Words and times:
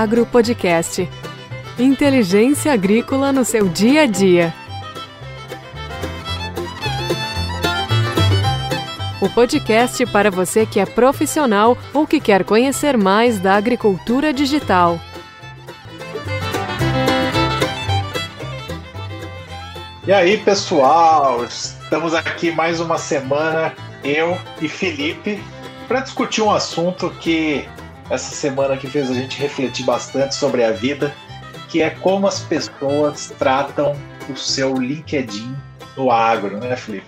Inteliagro 0.00 0.24
Podcast. 0.24 1.06
Inteligência 1.78 2.72
agrícola 2.72 3.34
no 3.34 3.44
seu 3.44 3.68
dia 3.68 4.04
a 4.04 4.06
dia. 4.06 4.54
O 9.20 9.28
podcast 9.28 10.06
para 10.06 10.30
você 10.30 10.64
que 10.64 10.80
é 10.80 10.86
profissional 10.86 11.76
ou 11.92 12.06
que 12.06 12.18
quer 12.18 12.44
conhecer 12.44 12.96
mais 12.96 13.38
da 13.38 13.56
agricultura 13.56 14.32
digital. 14.32 14.98
E 20.06 20.12
aí, 20.12 20.38
pessoal, 20.38 21.44
estamos 21.44 22.14
aqui 22.14 22.50
mais 22.50 22.80
uma 22.80 22.96
semana, 22.96 23.74
eu 24.02 24.38
e 24.62 24.66
Felipe, 24.68 25.38
para 25.86 26.00
discutir 26.00 26.40
um 26.40 26.50
assunto 26.50 27.10
que 27.20 27.68
essa 28.10 28.34
semana 28.34 28.76
que 28.76 28.88
fez 28.88 29.08
a 29.10 29.14
gente 29.14 29.38
refletir 29.38 29.84
bastante 29.84 30.34
sobre 30.34 30.64
a 30.64 30.72
vida, 30.72 31.14
que 31.70 31.80
é 31.80 31.90
como 31.90 32.26
as 32.26 32.40
pessoas 32.40 33.32
tratam 33.38 33.92
o 34.28 34.36
seu 34.36 34.74
LinkedIn 34.74 35.56
no 35.96 36.10
agro, 36.10 36.58
né, 36.58 36.76
Felipe? 36.76 37.06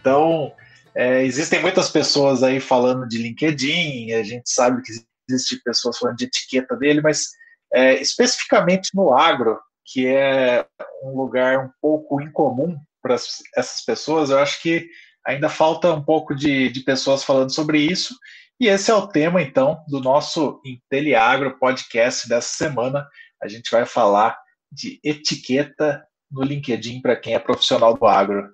Então, 0.00 0.52
é, 0.94 1.24
existem 1.24 1.62
muitas 1.62 1.88
pessoas 1.88 2.42
aí 2.42 2.60
falando 2.60 3.08
de 3.08 3.16
LinkedIn, 3.16 4.12
a 4.12 4.22
gente 4.22 4.50
sabe 4.50 4.82
que 4.82 4.92
existem 5.28 5.58
pessoas 5.64 5.96
falando 5.96 6.18
de 6.18 6.26
etiqueta 6.26 6.76
dele, 6.76 7.00
mas 7.00 7.30
é, 7.72 8.00
especificamente 8.00 8.90
no 8.94 9.14
agro, 9.14 9.58
que 9.84 10.06
é 10.06 10.66
um 11.02 11.16
lugar 11.16 11.58
um 11.58 11.70
pouco 11.80 12.20
incomum 12.20 12.76
para 13.02 13.14
essas 13.14 13.82
pessoas, 13.84 14.28
eu 14.28 14.38
acho 14.38 14.60
que 14.62 14.86
ainda 15.26 15.48
falta 15.48 15.92
um 15.92 16.02
pouco 16.02 16.34
de, 16.34 16.68
de 16.70 16.80
pessoas 16.80 17.24
falando 17.24 17.52
sobre 17.52 17.78
isso, 17.78 18.14
e 18.60 18.68
esse 18.68 18.90
é 18.90 18.94
o 18.94 19.06
tema, 19.06 19.42
então, 19.42 19.82
do 19.88 20.00
nosso 20.00 20.60
Inteliagro 20.64 21.58
podcast 21.58 22.28
dessa 22.28 22.56
semana. 22.56 23.06
A 23.42 23.48
gente 23.48 23.70
vai 23.70 23.84
falar 23.84 24.38
de 24.70 25.00
etiqueta 25.02 26.06
no 26.30 26.42
LinkedIn 26.42 27.00
para 27.00 27.16
quem 27.16 27.34
é 27.34 27.38
profissional 27.38 27.94
do 27.94 28.06
agro. 28.06 28.48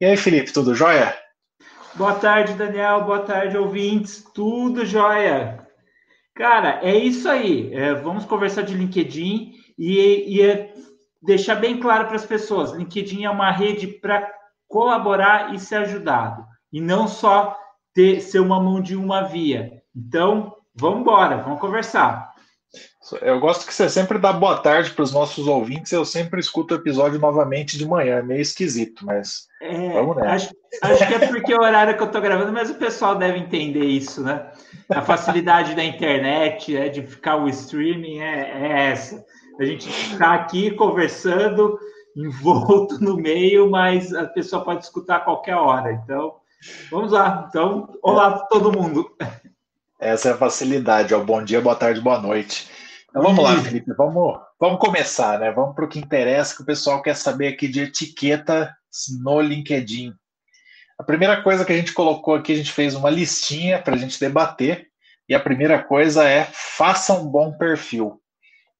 E 0.00 0.04
aí, 0.04 0.16
Felipe, 0.16 0.52
tudo 0.52 0.74
jóia? 0.74 1.16
Boa 1.94 2.14
tarde, 2.14 2.52
Daniel. 2.52 3.04
Boa 3.04 3.20
tarde, 3.20 3.56
ouvintes. 3.56 4.22
Tudo 4.34 4.84
jóia. 4.84 5.66
Cara, 6.34 6.80
é 6.82 6.94
isso 6.94 7.28
aí. 7.28 7.74
É, 7.74 7.94
vamos 7.94 8.26
conversar 8.26 8.62
de 8.62 8.74
LinkedIn 8.74 9.54
e, 9.78 10.36
e 10.36 10.42
é 10.42 10.74
deixar 11.22 11.54
bem 11.54 11.80
claro 11.80 12.06
para 12.06 12.16
as 12.16 12.26
pessoas: 12.26 12.72
LinkedIn 12.72 13.24
é 13.24 13.30
uma 13.30 13.50
rede 13.50 13.86
para 13.86 14.30
colaborar 14.68 15.54
e 15.54 15.58
ser 15.58 15.76
ajudado, 15.76 16.44
e 16.72 16.80
não 16.80 17.08
só 17.08 17.56
ter, 17.96 18.20
ser 18.20 18.40
uma 18.40 18.62
mão 18.62 18.78
de 18.78 18.94
uma 18.94 19.22
via. 19.22 19.82
Então, 19.96 20.54
vamos 20.74 21.00
embora, 21.00 21.38
vamos 21.38 21.58
conversar. 21.58 22.36
Eu 23.22 23.40
gosto 23.40 23.66
que 23.66 23.72
você 23.72 23.88
sempre 23.88 24.18
dá 24.18 24.32
boa 24.32 24.58
tarde 24.58 24.90
para 24.90 25.02
os 25.02 25.12
nossos 25.12 25.46
ouvintes. 25.46 25.92
Eu 25.92 26.04
sempre 26.04 26.38
escuto 26.38 26.74
o 26.74 26.76
episódio 26.76 27.18
novamente 27.18 27.78
de 27.78 27.86
manhã. 27.86 28.16
É 28.16 28.22
meio 28.22 28.42
esquisito, 28.42 29.06
mas 29.06 29.46
é, 29.62 29.92
vamos 29.92 30.16
nessa. 30.16 30.34
Acho, 30.34 30.54
acho 30.82 31.06
que 31.06 31.14
é 31.14 31.26
porque 31.26 31.52
é 31.54 31.56
o 31.56 31.62
horário 31.62 31.96
que 31.96 32.02
eu 32.02 32.06
estou 32.06 32.20
gravando, 32.20 32.52
mas 32.52 32.68
o 32.68 32.74
pessoal 32.74 33.14
deve 33.14 33.38
entender 33.38 33.84
isso, 33.84 34.22
né? 34.22 34.50
A 34.90 35.00
facilidade 35.00 35.74
da 35.74 35.84
internet, 35.84 36.74
né, 36.74 36.88
de 36.90 37.06
ficar 37.06 37.36
o 37.36 37.48
streaming 37.48 38.18
é, 38.18 38.50
é 38.50 38.90
essa. 38.90 39.24
A 39.58 39.64
gente 39.64 39.88
está 39.88 40.34
aqui 40.34 40.72
conversando, 40.72 41.78
envolto 42.14 43.02
no 43.02 43.16
meio, 43.16 43.70
mas 43.70 44.12
a 44.12 44.26
pessoa 44.26 44.62
pode 44.62 44.84
escutar 44.84 45.16
a 45.16 45.20
qualquer 45.20 45.54
hora. 45.54 45.92
Então, 45.92 46.34
Vamos 46.90 47.12
lá. 47.12 47.46
Então, 47.48 47.98
olá 48.02 48.38
todo 48.48 48.72
mundo. 48.72 49.10
Essa 50.00 50.28
é 50.28 50.32
a 50.32 50.36
facilidade. 50.36 51.14
Ó. 51.14 51.20
Bom 51.22 51.42
dia, 51.42 51.60
boa 51.60 51.74
tarde, 51.74 52.00
boa 52.00 52.20
noite. 52.20 52.68
Então 53.08 53.22
vamos 53.22 53.42
lá, 53.42 53.60
Felipe. 53.62 53.92
Vamos, 53.94 54.38
vamos 54.60 54.78
começar, 54.78 55.38
né? 55.38 55.50
Vamos 55.50 55.74
para 55.74 55.84
o 55.84 55.88
que 55.88 55.98
interessa, 55.98 56.54
que 56.54 56.62
o 56.62 56.66
pessoal 56.66 57.02
quer 57.02 57.16
saber 57.16 57.48
aqui 57.48 57.66
de 57.66 57.80
etiqueta 57.80 58.74
no 59.22 59.40
LinkedIn. 59.40 60.12
A 60.98 61.02
primeira 61.02 61.42
coisa 61.42 61.64
que 61.64 61.72
a 61.72 61.76
gente 61.76 61.92
colocou 61.92 62.34
aqui, 62.34 62.52
a 62.52 62.56
gente 62.56 62.72
fez 62.72 62.94
uma 62.94 63.10
listinha 63.10 63.80
para 63.80 63.94
a 63.94 63.98
gente 63.98 64.20
debater. 64.20 64.88
E 65.28 65.34
a 65.34 65.40
primeira 65.40 65.82
coisa 65.82 66.28
é 66.28 66.44
faça 66.52 67.12
um 67.12 67.26
bom 67.26 67.52
perfil. 67.52 68.06
O 68.06 68.20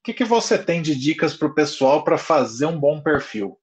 que, 0.04 0.12
que 0.12 0.24
você 0.24 0.56
tem 0.56 0.80
de 0.80 0.94
dicas 0.94 1.34
para 1.34 1.48
o 1.48 1.54
pessoal 1.54 2.04
para 2.04 2.16
fazer 2.16 2.66
um 2.66 2.78
bom 2.78 3.00
perfil? 3.00 3.58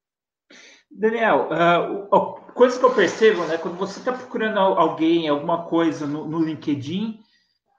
Daniel, 0.96 1.50
uh, 1.52 2.52
coisa 2.54 2.78
que 2.78 2.86
eu 2.86 2.94
percebo, 2.94 3.44
né? 3.46 3.58
Quando 3.58 3.78
você 3.78 4.00
está 4.00 4.14
procurando 4.14 4.60
alguém, 4.60 5.28
alguma 5.28 5.64
coisa 5.66 6.06
no, 6.06 6.28
no 6.28 6.40
LinkedIn, 6.40 7.20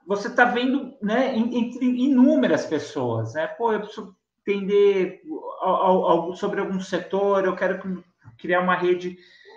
você 0.06 0.28
está 0.28 0.44
vendo, 0.44 0.94
né, 1.00 1.34
entre 1.36 1.86
inúmeras 1.86 2.66
pessoas, 2.66 3.32
né? 3.34 3.46
Pô, 3.46 3.72
eu 3.72 3.80
preciso 3.80 4.14
entender 4.46 5.22
algo 5.60 6.36
sobre 6.36 6.60
algum 6.60 6.78
setor, 6.80 7.44
eu 7.44 7.56
quero 7.56 8.04
criar 8.38 8.60
uma 8.60 8.76
rede 8.76 9.16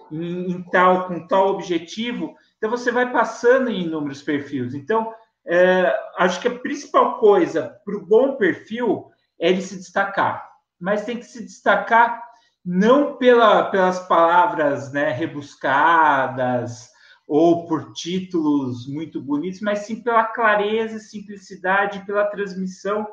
em, 0.10 0.52
em, 0.52 0.64
tal, 0.70 1.08
com 1.08 1.28
tal 1.28 1.50
objetivo. 1.50 2.36
Então, 2.58 2.70
você 2.70 2.92
vai 2.92 3.12
passando 3.12 3.70
em 3.70 3.84
inúmeros 3.84 4.22
perfis. 4.22 4.74
Então, 4.74 5.14
é, 5.46 5.94
acho 6.18 6.40
que 6.40 6.48
a 6.48 6.60
principal 6.60 7.20
coisa 7.20 7.76
para 7.84 7.98
o 7.98 8.06
bom 8.06 8.38
perfil 8.38 9.12
é 9.40 9.50
ele 9.50 9.62
se 9.62 9.76
destacar. 9.76 10.48
Mas 10.80 11.04
tem 11.04 11.18
que 11.18 11.26
se 11.26 11.44
destacar 11.44 12.27
não 12.70 13.16
pela, 13.16 13.72
pelas 13.72 13.98
palavras 14.08 14.92
né, 14.92 15.10
rebuscadas 15.10 16.90
ou 17.26 17.66
por 17.66 17.94
títulos 17.94 18.86
muito 18.86 19.22
bonitos, 19.22 19.62
mas 19.62 19.80
sim 19.80 20.04
pela 20.04 20.26
clareza, 20.26 21.00
simplicidade, 21.00 22.06
pela 22.06 22.26
transmissão 22.26 23.08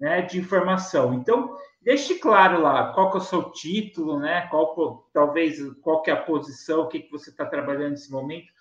né, 0.00 0.22
de 0.22 0.40
informação. 0.40 1.14
Então, 1.14 1.56
deixe 1.80 2.16
claro 2.16 2.60
lá 2.60 2.92
qual 2.94 3.12
que 3.12 3.18
é 3.18 3.20
o 3.20 3.24
seu 3.24 3.52
título, 3.52 4.18
né, 4.18 4.48
qual 4.48 5.08
talvez 5.12 5.56
qual 5.82 6.02
que 6.02 6.10
é 6.10 6.14
a 6.14 6.22
posição, 6.22 6.80
o 6.80 6.88
que, 6.88 6.98
que 6.98 7.12
você 7.12 7.30
está 7.30 7.46
trabalhando 7.46 7.90
nesse 7.90 8.10
momento, 8.10 8.52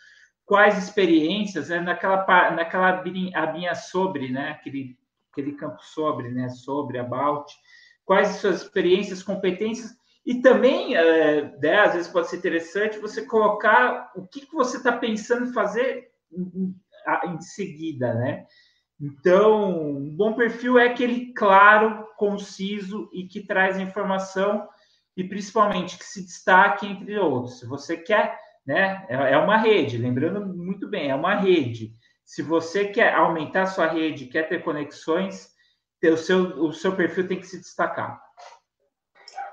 quais 0.45 0.77
experiências, 0.77 1.69
né, 1.69 1.79
naquela, 1.79 2.51
naquela 2.51 3.03
abinha 3.33 3.73
sobre, 3.73 4.31
né, 4.31 4.51
aquele, 4.51 4.95
aquele 5.31 5.53
campo 5.53 5.81
sobre, 5.81 6.29
né, 6.29 6.49
sobre, 6.49 6.99
about, 6.99 7.51
quais 8.05 8.27
suas 8.35 8.61
experiências, 8.61 9.23
competências, 9.23 10.04
e 10.25 10.41
também, 10.41 10.95
é, 10.95 11.55
né, 11.59 11.79
às 11.81 11.93
vezes 11.93 12.07
pode 12.11 12.27
ser 12.27 12.37
interessante 12.37 12.97
você 12.97 13.23
colocar 13.23 14.11
o 14.15 14.25
que, 14.25 14.41
que 14.41 14.55
você 14.55 14.77
está 14.77 14.91
pensando 14.91 15.53
fazer 15.53 16.09
em, 16.31 16.75
em, 17.25 17.41
seguida, 17.41 18.13
né? 18.15 18.45
Então, 18.99 19.97
um 19.97 20.15
bom 20.15 20.33
perfil 20.33 20.79
é 20.79 20.87
aquele 20.87 21.31
claro, 21.33 22.07
conciso 22.17 23.07
e 23.13 23.27
que 23.27 23.45
traz 23.45 23.77
informação 23.77 24.67
e 25.15 25.23
principalmente 25.23 25.97
que 25.97 26.05
se 26.05 26.23
destaque 26.25 26.87
entre 26.87 27.19
outros. 27.19 27.59
Se 27.59 27.67
você 27.67 27.95
quer, 27.95 28.39
né? 28.65 29.05
É, 29.07 29.33
é 29.33 29.37
uma 29.37 29.57
rede, 29.57 29.97
lembrando 29.97 30.43
muito 30.43 30.87
bem, 30.87 31.11
é 31.11 31.15
uma 31.15 31.35
rede. 31.35 31.91
Se 32.23 32.41
você 32.41 32.85
quer 32.85 33.13
aumentar 33.13 33.67
sua 33.67 33.85
rede, 33.85 34.25
quer 34.25 34.49
ter 34.49 34.63
conexões, 34.63 35.53
o 36.03 36.17
seu, 36.17 36.63
o 36.63 36.73
seu 36.73 36.95
perfil 36.95 37.27
tem 37.27 37.39
que 37.39 37.47
se 37.47 37.59
destacar. 37.59 38.24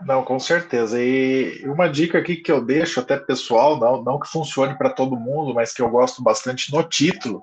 Não, 0.04 0.24
com 0.24 0.38
certeza. 0.38 1.00
E 1.00 1.62
uma 1.66 1.88
dica 1.88 2.18
aqui 2.18 2.36
que 2.36 2.50
eu 2.50 2.64
deixo 2.64 3.00
até 3.00 3.16
pessoal, 3.16 3.78
não, 3.78 4.02
não 4.02 4.18
que 4.18 4.28
funcione 4.28 4.76
para 4.76 4.90
todo 4.90 5.18
mundo, 5.18 5.54
mas 5.54 5.72
que 5.72 5.82
eu 5.82 5.88
gosto 5.88 6.22
bastante 6.22 6.72
no 6.72 6.82
título, 6.82 7.42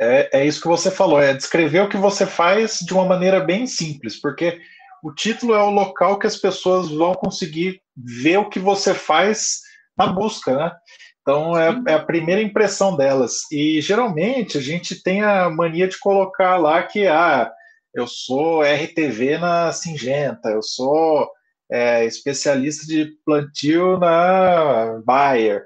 é, 0.00 0.40
é 0.40 0.46
isso 0.46 0.60
que 0.60 0.68
você 0.68 0.90
falou, 0.90 1.20
é 1.20 1.34
descrever 1.34 1.80
o 1.80 1.88
que 1.88 1.96
você 1.96 2.24
faz 2.24 2.78
de 2.78 2.94
uma 2.94 3.04
maneira 3.04 3.40
bem 3.40 3.66
simples, 3.66 4.20
porque 4.20 4.60
o 5.02 5.12
título 5.12 5.54
é 5.54 5.62
o 5.62 5.70
local 5.70 6.18
que 6.18 6.26
as 6.26 6.36
pessoas 6.36 6.88
vão 6.88 7.14
conseguir 7.14 7.80
ver 7.96 8.38
o 8.38 8.48
que 8.48 8.58
você 8.58 8.94
faz 8.94 9.60
na 9.96 10.06
busca, 10.06 10.56
né? 10.56 10.72
Então 11.20 11.58
é, 11.58 11.82
é, 11.88 11.94
a 11.94 12.04
primeira 12.04 12.40
impressão 12.40 12.96
delas. 12.96 13.42
E 13.52 13.80
geralmente 13.80 14.56
a 14.56 14.60
gente 14.60 15.02
tem 15.02 15.22
a 15.22 15.50
mania 15.50 15.86
de 15.86 15.98
colocar 15.98 16.56
lá 16.56 16.82
que 16.82 17.06
ah, 17.06 17.50
eu 17.92 18.06
sou 18.06 18.62
RTV 18.62 19.38
na 19.38 19.72
Singenta, 19.72 20.48
eu 20.48 20.62
sou 20.62 21.28
é, 21.70 22.04
especialista 22.04 22.86
de 22.86 23.12
plantio 23.24 23.98
na 23.98 25.00
Bayer. 25.04 25.64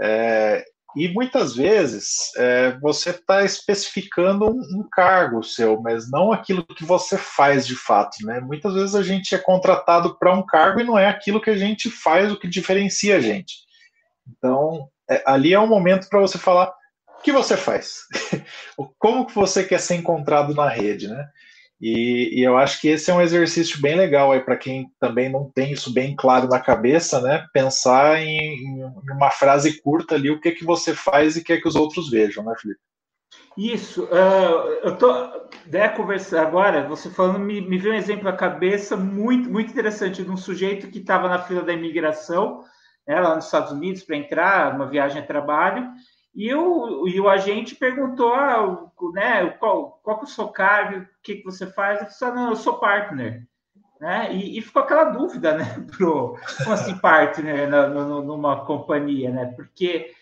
É, 0.00 0.64
e 0.96 1.08
muitas 1.08 1.56
vezes 1.56 2.32
é, 2.36 2.78
você 2.78 3.10
está 3.10 3.44
especificando 3.44 4.46
um, 4.46 4.60
um, 4.78 4.88
cargo 4.90 5.42
seu, 5.42 5.80
mas 5.80 6.08
não 6.08 6.32
aquilo 6.32 6.64
que 6.64 6.84
você 6.84 7.18
faz 7.18 7.66
de 7.66 7.74
fato. 7.74 8.24
Né? 8.24 8.40
Muitas 8.40 8.74
vezes 8.74 8.94
a 8.94 9.02
gente 9.02 9.34
é 9.34 9.38
contratado 9.38 10.16
para 10.16 10.32
um 10.32 10.46
cargo 10.46 10.80
e 10.80 10.84
não 10.84 10.96
é 10.96 11.08
aquilo 11.08 11.40
que 11.40 11.50
a 11.50 11.56
gente 11.56 11.90
faz 11.90 12.30
o 12.30 12.38
que 12.38 12.46
diferencia 12.46 13.16
a 13.16 13.20
gente. 13.20 13.54
Então, 14.28 14.88
é, 15.10 15.22
ali 15.26 15.52
é 15.52 15.58
um 15.58 15.66
momento 15.66 16.08
para 16.08 16.20
você 16.20 16.38
falar 16.38 16.72
o 17.18 17.22
que 17.22 17.32
você 17.32 17.56
faz, 17.56 18.02
como 18.98 19.26
que 19.26 19.34
você 19.34 19.64
quer 19.64 19.80
ser 19.80 19.96
encontrado 19.96 20.54
na 20.54 20.68
rede, 20.68 21.08
né? 21.08 21.26
E, 21.80 22.40
e, 22.40 22.42
eu 22.42 22.56
acho 22.56 22.80
que 22.80 22.88
esse 22.88 23.10
é 23.10 23.14
um 23.14 23.20
exercício 23.20 23.80
bem 23.80 23.96
legal 23.96 24.32
aí 24.32 24.40
para 24.40 24.56
quem 24.56 24.88
também 24.98 25.30
não 25.30 25.50
tem 25.50 25.72
isso 25.72 25.92
bem 25.92 26.14
claro 26.16 26.48
na 26.48 26.60
cabeça, 26.60 27.20
né? 27.20 27.44
Pensar 27.52 28.20
em, 28.22 28.38
em, 28.38 28.84
uma 29.10 29.30
frase 29.30 29.80
curta 29.82 30.14
ali, 30.14 30.30
o 30.30 30.40
que 30.40 30.52
que 30.52 30.64
você 30.64 30.94
faz 30.94 31.36
e 31.36 31.44
quer 31.44 31.60
que 31.60 31.68
os 31.68 31.74
outros 31.74 32.08
vejam, 32.08 32.44
né, 32.44 32.54
Felipe? 32.60 32.80
Isso, 33.56 34.04
uh, 34.04 34.68
eu 34.82 34.96
tô 34.96 35.12
né, 35.66 35.88
conversando 35.88 36.46
agora, 36.46 36.88
você 36.88 37.08
falando, 37.08 37.38
me, 37.38 37.60
me 37.60 37.78
veio 37.78 37.94
um 37.94 37.98
exemplo 37.98 38.28
à 38.28 38.32
cabeça 38.32 38.96
muito, 38.96 39.48
muito 39.48 39.70
interessante 39.70 40.24
de 40.24 40.30
um 40.30 40.36
sujeito 40.36 40.88
que 40.88 40.98
estava 40.98 41.28
na 41.28 41.38
fila 41.38 41.62
da 41.62 41.72
imigração, 41.72 42.64
né, 43.06 43.20
lá 43.20 43.36
nos 43.36 43.44
Estados 43.44 43.70
Unidos, 43.70 44.02
para 44.02 44.16
entrar, 44.16 44.74
uma 44.74 44.88
viagem 44.88 45.22
a 45.22 45.26
trabalho, 45.26 45.88
e 46.34 46.52
o, 46.52 47.06
e 47.06 47.20
o 47.20 47.28
agente 47.28 47.76
perguntou, 47.76 48.34
ah, 48.34 48.90
né, 49.12 49.46
qual, 49.50 50.00
qual 50.02 50.18
que 50.18 50.24
é 50.24 50.28
o 50.28 50.30
seu 50.30 50.48
cargo, 50.48 51.02
o 51.02 51.06
que, 51.22 51.36
que 51.36 51.44
você 51.44 51.66
faz? 51.66 52.00
Ele 52.00 52.10
falou, 52.10 52.34
ah, 52.34 52.36
não, 52.36 52.50
eu 52.50 52.56
sou 52.56 52.78
partner. 52.78 53.46
Né? 54.00 54.34
E, 54.34 54.58
e, 54.58 54.60
ficou 54.60 54.82
aquela 54.82 55.04
dúvida, 55.04 55.56
né? 55.56 55.64
Pro, 55.96 56.36
como 56.58 56.72
assim 56.72 56.98
partner 56.98 57.70
na, 57.70 57.86
no, 57.86 58.22
numa 58.22 58.64
companhia, 58.66 59.30
né? 59.30 59.46
Porque 59.56 60.12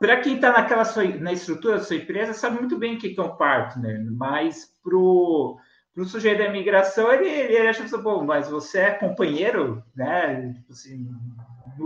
para 0.00 0.20
quem 0.20 0.34
está 0.34 0.50
naquela 0.52 0.84
sua, 0.84 1.04
na 1.04 1.32
estrutura 1.32 1.78
da 1.78 1.84
sua 1.84 1.96
empresa, 1.96 2.34
sabe 2.34 2.58
muito 2.58 2.76
bem 2.76 2.96
o 2.96 2.98
que 2.98 3.14
é 3.16 3.22
um 3.22 3.36
partner, 3.36 4.04
mas 4.10 4.68
para 4.82 4.96
o 4.96 5.58
sujeito 6.04 6.38
da 6.38 6.46
imigração, 6.46 7.12
ele, 7.12 7.28
ele 7.28 7.68
acha 7.68 7.84
que, 7.84 7.96
bom, 7.98 8.24
mas 8.24 8.50
você 8.50 8.80
é 8.80 8.90
companheiro, 8.90 9.82
né? 9.94 10.52
Tipo 10.54 10.72
assim, 10.72 11.08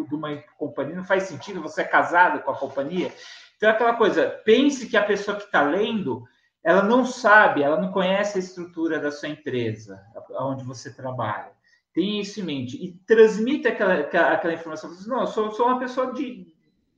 de 0.09 0.15
uma 0.15 0.35
companhia, 0.57 0.97
não 0.97 1.05
faz 1.05 1.25
sentido, 1.25 1.61
você 1.61 1.83
é 1.83 1.85
casado 1.85 2.43
com 2.43 2.51
a 2.51 2.57
companhia. 2.57 3.13
Então, 3.57 3.71
é 3.71 3.73
aquela 3.73 3.95
coisa, 3.95 4.29
pense 4.45 4.87
que 4.87 4.97
a 4.97 5.05
pessoa 5.05 5.37
que 5.37 5.45
está 5.45 5.63
lendo, 5.63 6.25
ela 6.63 6.83
não 6.83 7.05
sabe, 7.05 7.63
ela 7.63 7.81
não 7.81 7.91
conhece 7.91 8.39
a 8.39 8.41
estrutura 8.41 8.99
da 8.99 9.11
sua 9.11 9.29
empresa, 9.29 10.03
onde 10.33 10.65
você 10.65 10.93
trabalha. 10.93 11.51
Tem 11.95 12.21
isso 12.21 12.41
em 12.41 12.45
mente. 12.45 12.77
E 12.77 12.93
transmite 13.07 13.67
aquela, 13.67 13.95
aquela 13.95 14.53
informação. 14.53 14.95
Não, 15.07 15.21
eu 15.21 15.27
sou, 15.27 15.51
sou 15.53 15.67
uma 15.67 15.79
pessoa 15.79 16.13
de, 16.13 16.47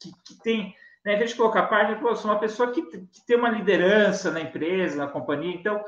que, 0.01 0.11
que 0.25 0.35
tem 0.43 0.75
né? 1.09 1.15
Em 1.15 1.19
vez 1.19 1.31
de 1.31 1.37
colocar 1.37 1.63
partner, 1.63 2.01
pô, 2.01 2.11
eu 2.11 2.17
sou 2.17 2.31
uma 2.31 2.39
pessoa 2.39 2.71
que, 2.71 2.83
que 2.83 3.27
tem 3.27 3.37
uma 3.37 3.49
liderança 3.49 4.31
na 4.31 4.41
empresa, 4.41 4.99
na 4.99 5.07
companhia. 5.07 5.55
Então, 5.55 5.83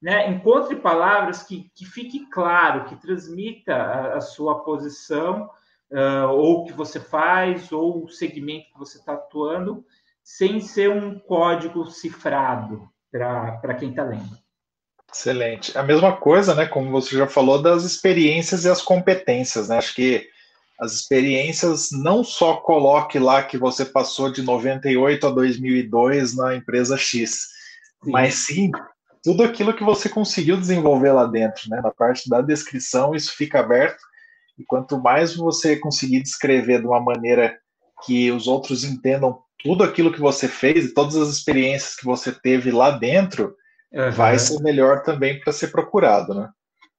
né, 0.00 0.30
encontre 0.30 0.76
palavras 0.76 1.42
que, 1.42 1.70
que 1.74 1.86
fique 1.86 2.26
claro, 2.26 2.84
que 2.84 2.96
transmita 2.96 3.74
a, 3.74 4.16
a 4.16 4.20
sua 4.20 4.62
posição, 4.62 5.50
uh, 5.90 6.28
ou 6.28 6.60
o 6.60 6.64
que 6.66 6.74
você 6.74 7.00
faz, 7.00 7.72
ou 7.72 8.04
o 8.04 8.08
segmento 8.08 8.70
que 8.72 8.78
você 8.78 8.98
está 8.98 9.14
atuando, 9.14 9.82
sem 10.26 10.60
ser 10.60 10.90
um 10.90 11.20
código 11.20 11.86
cifrado 11.86 12.88
para 13.12 13.74
quem 13.78 13.90
está 13.90 14.02
lendo. 14.02 14.36
Excelente. 15.14 15.78
A 15.78 15.84
mesma 15.84 16.16
coisa, 16.16 16.52
né? 16.52 16.66
Como 16.66 16.90
você 16.90 17.16
já 17.16 17.28
falou, 17.28 17.62
das 17.62 17.84
experiências 17.84 18.64
e 18.64 18.68
as 18.68 18.82
competências, 18.82 19.68
né? 19.68 19.78
Acho 19.78 19.94
que 19.94 20.28
as 20.80 20.92
experiências, 20.92 21.90
não 21.92 22.24
só 22.24 22.56
coloque 22.56 23.20
lá 23.20 23.44
que 23.44 23.56
você 23.56 23.84
passou 23.84 24.30
de 24.30 24.42
98 24.42 25.28
a 25.28 25.30
2002 25.30 26.36
na 26.36 26.56
empresa 26.56 26.98
X, 26.98 27.30
sim. 28.02 28.10
mas 28.10 28.34
sim 28.34 28.72
tudo 29.22 29.44
aquilo 29.44 29.74
que 29.74 29.84
você 29.84 30.08
conseguiu 30.08 30.56
desenvolver 30.56 31.12
lá 31.12 31.24
dentro, 31.24 31.70
né? 31.70 31.80
Na 31.80 31.92
parte 31.92 32.28
da 32.28 32.42
descrição, 32.42 33.14
isso 33.14 33.32
fica 33.34 33.60
aberto, 33.60 34.02
e 34.58 34.64
quanto 34.64 35.00
mais 35.00 35.36
você 35.36 35.76
conseguir 35.76 36.20
descrever 36.20 36.80
de 36.80 36.86
uma 36.86 37.00
maneira 37.00 37.56
que 38.04 38.30
os 38.32 38.48
outros 38.48 38.84
entendam 38.84 39.40
tudo 39.62 39.84
aquilo 39.84 40.12
que 40.12 40.20
você 40.20 40.48
fez 40.48 40.86
e 40.86 40.94
todas 40.94 41.16
as 41.16 41.28
experiências 41.28 41.96
que 41.96 42.04
você 42.04 42.32
teve 42.32 42.70
lá 42.70 42.90
dentro, 42.90 43.54
uhum. 43.92 44.10
vai 44.10 44.38
ser 44.38 44.60
melhor 44.62 45.02
também 45.02 45.40
para 45.40 45.52
ser 45.52 45.68
procurado, 45.68 46.34
né? 46.34 46.48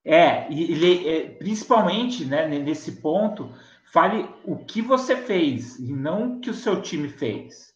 É, 0.06 0.50
e, 0.50 1.10
é, 1.10 1.30
principalmente 1.32 2.24
né, 2.24 2.48
nesse 2.48 2.94
ponto, 3.02 3.52
fale 3.92 4.30
o 4.46 4.56
que 4.56 4.82
você 4.82 5.18
fez 5.18 5.78
e 5.80 5.92
não 5.92 6.38
o 6.38 6.40
que 6.40 6.50
o 6.50 6.54
seu 6.54 6.82
time 6.82 7.10
fez. 7.10 7.68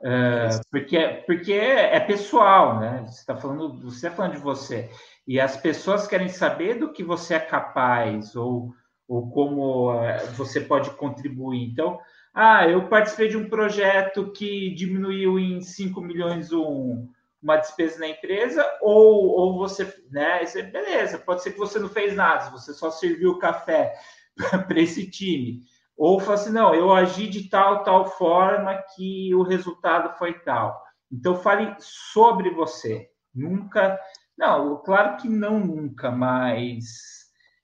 Uh, 0.00 0.60
porque, 0.70 0.98
porque 1.26 1.52
é 1.52 1.98
pessoal, 1.98 2.78
né? 2.78 3.04
Você 3.06 3.20
está 3.20 3.36
falando, 3.36 3.80
você 3.80 4.08
tá 4.08 4.14
falando 4.14 4.34
de 4.34 4.40
você. 4.40 4.90
E 5.26 5.40
as 5.40 5.56
pessoas 5.56 6.06
querem 6.06 6.28
saber 6.28 6.74
do 6.74 6.92
que 6.92 7.02
você 7.02 7.34
é 7.34 7.40
capaz 7.40 8.36
ou, 8.36 8.72
ou 9.08 9.28
como 9.30 9.92
uh, 9.92 10.26
você 10.36 10.60
pode 10.60 10.90
contribuir. 10.90 11.64
Então, 11.64 11.98
ah, 12.40 12.68
eu 12.68 12.88
participei 12.88 13.26
de 13.26 13.36
um 13.36 13.48
projeto 13.48 14.30
que 14.30 14.72
diminuiu 14.72 15.40
em 15.40 15.60
5 15.60 16.00
milhões 16.00 16.52
um, 16.52 17.08
uma 17.42 17.56
despesa 17.56 17.98
na 17.98 18.06
empresa, 18.06 18.64
ou, 18.80 19.30
ou 19.36 19.58
você, 19.58 19.92
né? 20.08 20.46
Você, 20.46 20.62
beleza, 20.62 21.18
pode 21.18 21.42
ser 21.42 21.50
que 21.50 21.58
você 21.58 21.80
não 21.80 21.88
fez 21.88 22.14
nada, 22.14 22.48
você 22.50 22.72
só 22.72 22.92
serviu 22.92 23.40
café 23.40 23.92
para 24.68 24.80
esse 24.80 25.10
time. 25.10 25.64
Ou 25.96 26.20
fala 26.20 26.34
assim, 26.34 26.52
não, 26.52 26.72
eu 26.72 26.92
agi 26.92 27.26
de 27.26 27.48
tal, 27.48 27.82
tal 27.82 28.06
forma 28.06 28.72
que 28.94 29.34
o 29.34 29.42
resultado 29.42 30.16
foi 30.16 30.34
tal. 30.38 30.80
Então, 31.10 31.34
fale 31.34 31.74
sobre 31.80 32.50
você. 32.50 33.10
Nunca. 33.34 33.98
Não, 34.36 34.80
claro 34.84 35.16
que 35.16 35.28
não 35.28 35.58
nunca, 35.58 36.12
mas 36.12 37.17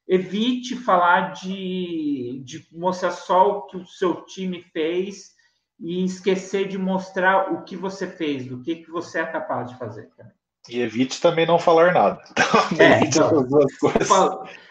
evite 0.06 0.77
falar 0.77 1.33
de, 1.33 2.43
de 2.45 2.67
mostrar 2.73 3.11
só 3.11 3.59
o 3.59 3.67
que 3.67 3.77
o 3.77 3.87
seu 3.87 4.25
time 4.27 4.62
fez 4.73 5.35
e 5.81 6.05
esquecer 6.05 6.69
de 6.69 6.79
mostrar 6.79 7.53
o 7.53 7.65
que 7.65 7.77
você 7.77 8.06
fez, 8.06 8.47
do 8.47 8.62
que, 8.62 8.77
que 8.77 8.91
você 8.91 9.21
é 9.21 9.27
capaz 9.27 9.71
de 9.71 9.79
fazer 9.79 10.09
também. 10.17 10.33
E 10.69 10.81
evite 10.81 11.21
também 11.21 11.47
não 11.47 11.59
falar 11.59 11.93
nada. 11.93 12.21
Então, 12.73 12.87
é, 12.87 13.01
então, 13.05 13.47
duas 13.47 13.77
coisas. 13.77 14.09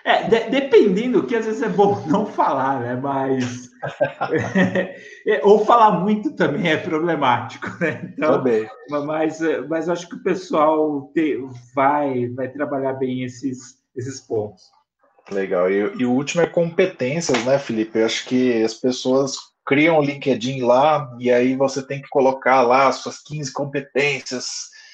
É, 0.03 0.23
de, 0.23 0.49
dependendo, 0.49 1.27
que 1.27 1.35
às 1.35 1.45
vezes 1.45 1.61
é 1.61 1.69
bom 1.69 2.03
não 2.07 2.25
falar, 2.25 2.79
né? 2.79 2.95
Mas. 2.95 3.69
é, 5.27 5.41
ou 5.43 5.63
falar 5.63 5.99
muito 5.99 6.35
também 6.35 6.71
é 6.71 6.77
problemático, 6.77 7.67
né? 7.79 8.11
Então, 8.13 8.37
também. 8.37 8.67
Mas, 8.89 9.39
mas 9.69 9.89
acho 9.89 10.09
que 10.09 10.15
o 10.15 10.23
pessoal 10.23 11.11
te, 11.13 11.37
vai, 11.75 12.27
vai 12.29 12.49
trabalhar 12.49 12.93
bem 12.93 13.23
esses, 13.23 13.77
esses 13.95 14.19
pontos. 14.21 14.63
Legal. 15.31 15.71
E, 15.71 15.77
e 15.99 16.05
o 16.05 16.11
último 16.11 16.41
é 16.41 16.45
competências, 16.45 17.43
né, 17.45 17.57
Felipe? 17.57 17.99
Eu 17.99 18.05
acho 18.05 18.25
que 18.25 18.61
as 18.63 18.73
pessoas 18.73 19.35
criam 19.65 19.97
o 19.97 20.03
LinkedIn 20.03 20.61
lá 20.61 21.09
e 21.19 21.31
aí 21.31 21.55
você 21.55 21.81
tem 21.81 22.01
que 22.01 22.09
colocar 22.09 22.61
lá 22.61 22.87
as 22.87 22.97
suas 22.97 23.19
15 23.21 23.51
competências. 23.53 24.45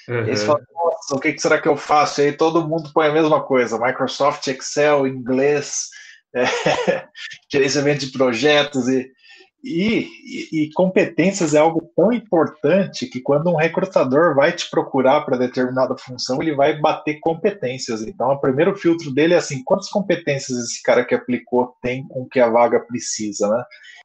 Uhum. 0.08 0.26
E 0.26 0.30
aí 0.30 0.36
você 0.36 0.46
fala, 0.46 0.60
nossa, 0.72 1.14
o 1.14 1.20
que 1.20 1.36
será 1.38 1.60
que 1.60 1.68
eu 1.68 1.76
faço? 1.76 2.20
E 2.20 2.26
aí 2.26 2.32
todo 2.32 2.66
mundo 2.66 2.90
põe 2.92 3.08
a 3.08 3.12
mesma 3.12 3.42
coisa: 3.42 3.78
Microsoft, 3.78 4.46
Excel, 4.46 5.06
inglês, 5.06 5.88
é, 6.34 7.04
gerenciamento 7.50 8.06
de 8.06 8.12
projetos 8.12 8.88
e 8.88 9.10
e, 9.62 10.08
e, 10.52 10.72
competências 10.72 11.54
é 11.54 11.58
algo 11.58 11.90
tão 11.94 12.10
importante 12.10 13.06
que 13.06 13.20
quando 13.20 13.50
um 13.50 13.56
recrutador 13.56 14.34
vai 14.34 14.52
te 14.52 14.70
procurar 14.70 15.20
para 15.20 15.36
determinada 15.36 15.94
função, 15.98 16.40
ele 16.40 16.54
vai 16.54 16.78
bater 16.78 17.20
competências. 17.20 18.00
Então, 18.00 18.30
o 18.30 18.40
primeiro 18.40 18.74
filtro 18.74 19.12
dele 19.12 19.34
é 19.34 19.36
assim: 19.36 19.62
quantas 19.62 19.90
competências 19.90 20.56
esse 20.58 20.82
cara 20.82 21.04
que 21.04 21.14
aplicou 21.14 21.76
tem 21.82 22.08
com 22.08 22.26
que 22.26 22.40
a 22.40 22.48
vaga 22.48 22.80
precisa, 22.80 23.48
né? 23.48 23.62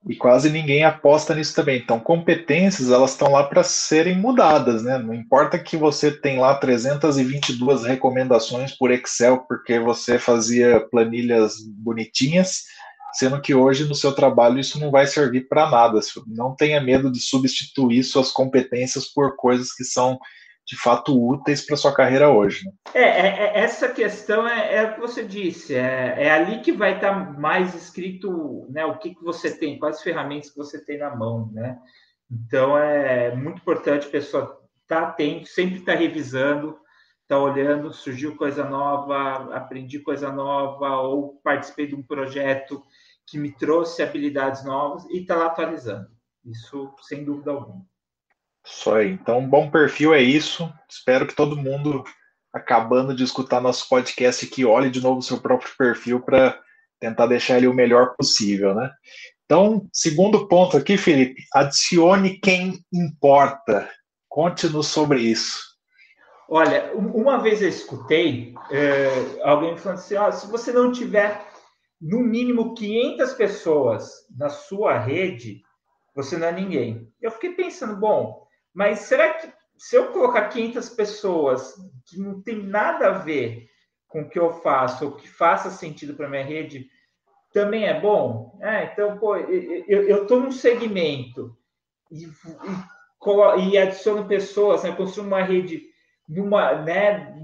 E 0.09 0.15
quase 0.15 0.50
ninguém 0.50 0.83
aposta 0.83 1.33
nisso 1.33 1.55
também. 1.55 1.79
Então, 1.79 2.01
competências 2.01 2.91
elas 2.91 3.12
estão 3.12 3.31
lá 3.31 3.43
para 3.45 3.63
serem 3.63 4.17
mudadas, 4.17 4.83
né? 4.83 4.97
Não 4.97 5.13
importa 5.13 5.57
que 5.57 5.77
você 5.77 6.12
tem 6.12 6.38
lá 6.38 6.55
322 6.55 7.85
recomendações 7.85 8.77
por 8.77 8.91
Excel 8.91 9.45
porque 9.47 9.79
você 9.79 10.19
fazia 10.19 10.81
planilhas 10.91 11.55
bonitinhas 11.65 12.63
sendo 13.15 13.41
que 13.41 13.55
hoje 13.55 13.88
no 13.88 13.95
seu 13.95 14.13
trabalho 14.13 14.60
isso 14.60 14.79
não 14.79 14.91
vai 14.91 15.07
servir 15.07 15.48
para 15.48 15.69
nada. 15.69 16.00
Não 16.27 16.55
tenha 16.55 16.81
medo 16.81 17.12
de 17.12 17.19
substituir 17.19 18.03
suas 18.03 18.31
competências 18.31 19.05
por 19.05 19.36
coisas 19.36 19.74
que 19.74 19.84
são 19.84 20.19
de 20.65 20.75
fato 20.75 21.15
úteis 21.15 21.63
para 21.63 21.77
sua 21.77 21.93
carreira 21.93 22.29
hoje. 22.29 22.65
Né? 22.65 22.72
É, 22.93 23.03
é, 23.03 23.27
é, 23.27 23.60
essa 23.60 23.88
questão 23.88 24.48
é, 24.48 24.75
é, 24.75 24.84
o 24.84 24.95
que 24.95 25.00
você 25.00 25.24
disse, 25.24 25.75
é, 25.75 26.15
é 26.17 26.31
ali 26.31 26.60
que 26.60 26.72
vai 26.72 26.95
estar 26.95 27.13
tá 27.13 27.39
mais 27.39 27.75
escrito 27.75 28.65
né, 28.69 28.84
o 28.84 28.98
que, 28.98 29.13
que 29.13 29.24
você 29.24 29.55
tem, 29.55 29.77
quais 29.77 30.01
ferramentas 30.01 30.50
que 30.50 30.57
você 30.57 30.84
tem 30.84 30.98
na 30.98 31.15
mão, 31.15 31.51
né? 31.53 31.77
Então 32.31 32.75
é 32.75 33.36
muito 33.36 33.60
importante 33.60 34.07
a 34.07 34.12
pessoa 34.12 34.60
estar 34.81 35.01
tá 35.01 35.07
atento, 35.10 35.48
sempre 35.48 35.77
estar 35.77 35.93
tá 35.93 36.00
revisando, 36.00 36.69
estar 37.22 37.36
tá 37.36 37.39
olhando, 37.39 37.93
surgiu 37.93 38.36
coisa 38.36 38.67
nova, 38.67 39.55
aprendi 39.55 40.00
coisa 40.00 40.31
nova, 40.31 40.98
ou 41.01 41.39
participei 41.43 41.86
de 41.86 41.93
um 41.93 42.01
projeto 42.01 42.81
que 43.27 43.38
me 43.38 43.51
trouxe 43.51 44.03
habilidades 44.03 44.63
novas 44.63 45.05
e 45.10 45.20
está 45.20 45.36
lá 45.36 45.48
atualizando. 45.48 46.10
Isso 46.46 46.94
sem 47.01 47.24
dúvida 47.24 47.51
alguma. 47.51 47.86
Isso 48.65 48.91
aí. 48.91 49.12
Então, 49.12 49.48
bom 49.48 49.70
perfil 49.70 50.13
é 50.13 50.22
isso. 50.22 50.72
Espero 50.89 51.27
que 51.27 51.36
todo 51.36 51.58
mundo, 51.58 52.03
acabando 52.53 53.15
de 53.15 53.24
escutar 53.24 53.62
nosso 53.62 53.88
podcast 53.89 54.46
aqui, 54.46 54.65
olhe 54.65 54.89
de 54.89 55.01
novo 55.01 55.20
o 55.20 55.24
seu 55.24 55.39
próprio 55.39 55.72
perfil 55.77 56.22
para 56.22 56.60
tentar 57.00 57.27
deixar 57.27 57.58
ele 57.58 57.67
o 57.67 57.74
melhor 57.74 58.15
possível, 58.15 58.74
né? 58.74 58.91
Então, 59.46 59.88
segundo 59.94 60.48
ponto 60.48 60.75
aqui, 60.75 60.98
Felipe, 60.98 61.44
adicione 61.53 62.39
quem 62.39 62.79
importa. 62.91 63.88
Conte-nos 64.27 64.88
sobre 64.88 65.22
isso. 65.22 65.60
Olha, 66.50 66.91
uma 66.94 67.38
vez 67.38 67.62
eu 67.62 67.70
escutei 67.70 68.53
é, 68.72 69.41
alguém 69.44 69.77
falando 69.77 70.00
assim: 70.00 70.15
ó, 70.15 70.32
se 70.32 70.48
você 70.48 70.72
não 70.72 70.91
tiver 70.91 71.44
no 72.01 72.19
mínimo 72.19 72.73
500 72.73 73.33
pessoas 73.33 74.27
na 74.35 74.49
sua 74.49 74.97
rede, 74.97 75.61
você 76.13 76.37
não 76.37 76.47
é 76.47 76.51
ninguém. 76.51 77.11
Eu 77.21 77.31
fiquei 77.31 77.53
pensando, 77.53 77.95
bom, 77.97 78.47
mas 78.73 78.99
será 78.99 79.33
que 79.33 79.51
se 79.77 79.95
eu 79.95 80.11
colocar 80.11 80.49
500 80.49 80.89
pessoas 80.89 81.75
que 82.05 82.19
não 82.19 82.41
tem 82.41 82.63
nada 82.63 83.07
a 83.07 83.17
ver 83.19 83.67
com 84.07 84.21
o 84.21 84.29
que 84.29 84.39
eu 84.39 84.51
faço, 84.61 85.05
ou 85.05 85.11
que 85.13 85.27
faça 85.27 85.69
sentido 85.69 86.13
para 86.13 86.29
minha 86.29 86.43
rede, 86.43 86.89
também 87.53 87.85
é 87.85 87.99
bom? 87.99 88.57
É, 88.61 88.85
então, 88.85 89.17
pô, 89.17 89.35
eu 89.35 90.23
estou 90.23 90.39
num 90.39 90.51
segmento 90.51 91.57
e, 92.11 92.25
e, 92.25 93.69
e, 93.69 93.77
adiciono 93.77 94.27
pessoas, 94.27 94.83
né, 94.83 94.95
construo 94.95 95.25
uma 95.27 95.41
rede 95.41 95.83
numa, 96.27 96.75
né, 96.81 97.35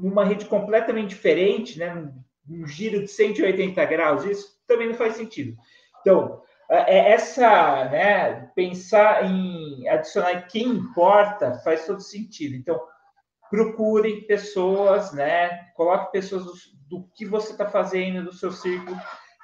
numa 0.00 0.24
rede 0.24 0.46
completamente 0.46 1.10
diferente, 1.10 1.78
né, 1.78 2.12
um 2.50 2.66
giro 2.66 3.00
de 3.00 3.08
180 3.08 3.84
graus, 3.84 4.24
isso 4.24 4.58
também 4.66 4.88
não 4.88 4.94
faz 4.94 5.16
sentido. 5.16 5.56
Então, 6.00 6.42
é, 6.70 6.98
é 6.98 7.12
essa, 7.12 7.84
né, 7.86 8.50
pensar 8.54 9.24
em 9.24 9.88
adicionar 9.88 10.42
quem 10.42 10.68
importa 10.68 11.60
faz 11.64 11.86
todo 11.86 12.00
sentido. 12.00 12.54
Então, 12.54 12.80
procure 13.50 14.22
pessoas, 14.22 15.12
né, 15.12 15.70
coloque 15.74 16.12
pessoas 16.12 16.44
do, 16.44 16.52
do 16.88 17.08
que 17.14 17.24
você 17.24 17.52
está 17.52 17.66
fazendo, 17.66 18.24
do 18.24 18.32
seu 18.32 18.52
círculo, 18.52 18.96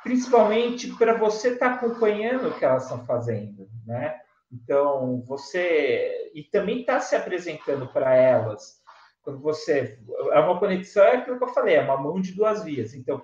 principalmente 0.02 0.88
para 0.96 1.14
você 1.14 1.50
estar 1.50 1.70
tá 1.70 1.74
acompanhando 1.76 2.48
o 2.48 2.58
que 2.58 2.64
elas 2.64 2.84
estão 2.84 3.04
fazendo, 3.06 3.68
né? 3.86 4.20
Então, 4.52 5.22
você. 5.26 6.30
E 6.34 6.44
também 6.44 6.80
está 6.80 7.00
se 7.00 7.16
apresentando 7.16 7.88
para 7.88 8.14
elas. 8.14 8.83
Quando 9.24 9.40
você. 9.40 9.98
É 10.32 10.38
uma 10.38 10.58
conexão, 10.58 11.02
é 11.02 11.16
aquilo 11.16 11.38
que 11.38 11.44
eu 11.44 11.54
falei, 11.54 11.76
é 11.76 11.82
uma 11.82 11.96
mão 11.96 12.20
de 12.20 12.32
duas 12.32 12.62
vias. 12.62 12.94
Então, 12.94 13.22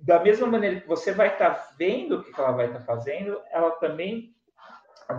da 0.00 0.20
mesma 0.20 0.46
maneira 0.46 0.80
que 0.80 0.88
você 0.88 1.12
vai 1.12 1.28
estar 1.32 1.50
tá 1.50 1.74
vendo 1.78 2.16
o 2.16 2.24
que 2.24 2.38
ela 2.38 2.52
vai 2.52 2.66
estar 2.66 2.80
tá 2.80 2.84
fazendo, 2.84 3.40
ela 3.50 3.70
também 3.72 4.34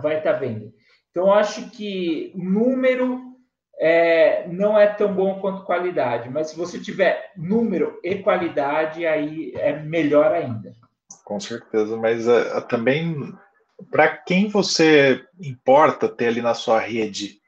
vai 0.02 0.18
estar 0.18 0.34
tá 0.34 0.38
vendo. 0.38 0.72
Então, 1.10 1.32
acho 1.32 1.70
que 1.70 2.32
número 2.36 3.30
é, 3.78 4.46
não 4.48 4.78
é 4.78 4.86
tão 4.86 5.12
bom 5.12 5.40
quanto 5.40 5.64
qualidade, 5.64 6.28
mas 6.28 6.50
se 6.50 6.56
você 6.56 6.78
tiver 6.78 7.32
número 7.34 7.98
e 8.04 8.16
qualidade, 8.16 9.06
aí 9.06 9.52
é 9.56 9.72
melhor 9.72 10.32
ainda. 10.32 10.74
Com 11.24 11.40
certeza, 11.40 11.96
mas 11.96 12.28
uh, 12.28 12.60
também 12.68 13.32
para 13.90 14.08
quem 14.08 14.48
você 14.48 15.24
importa 15.40 16.08
ter 16.08 16.26
ali 16.26 16.42
na 16.42 16.54
sua 16.54 16.78
rede 16.78 17.39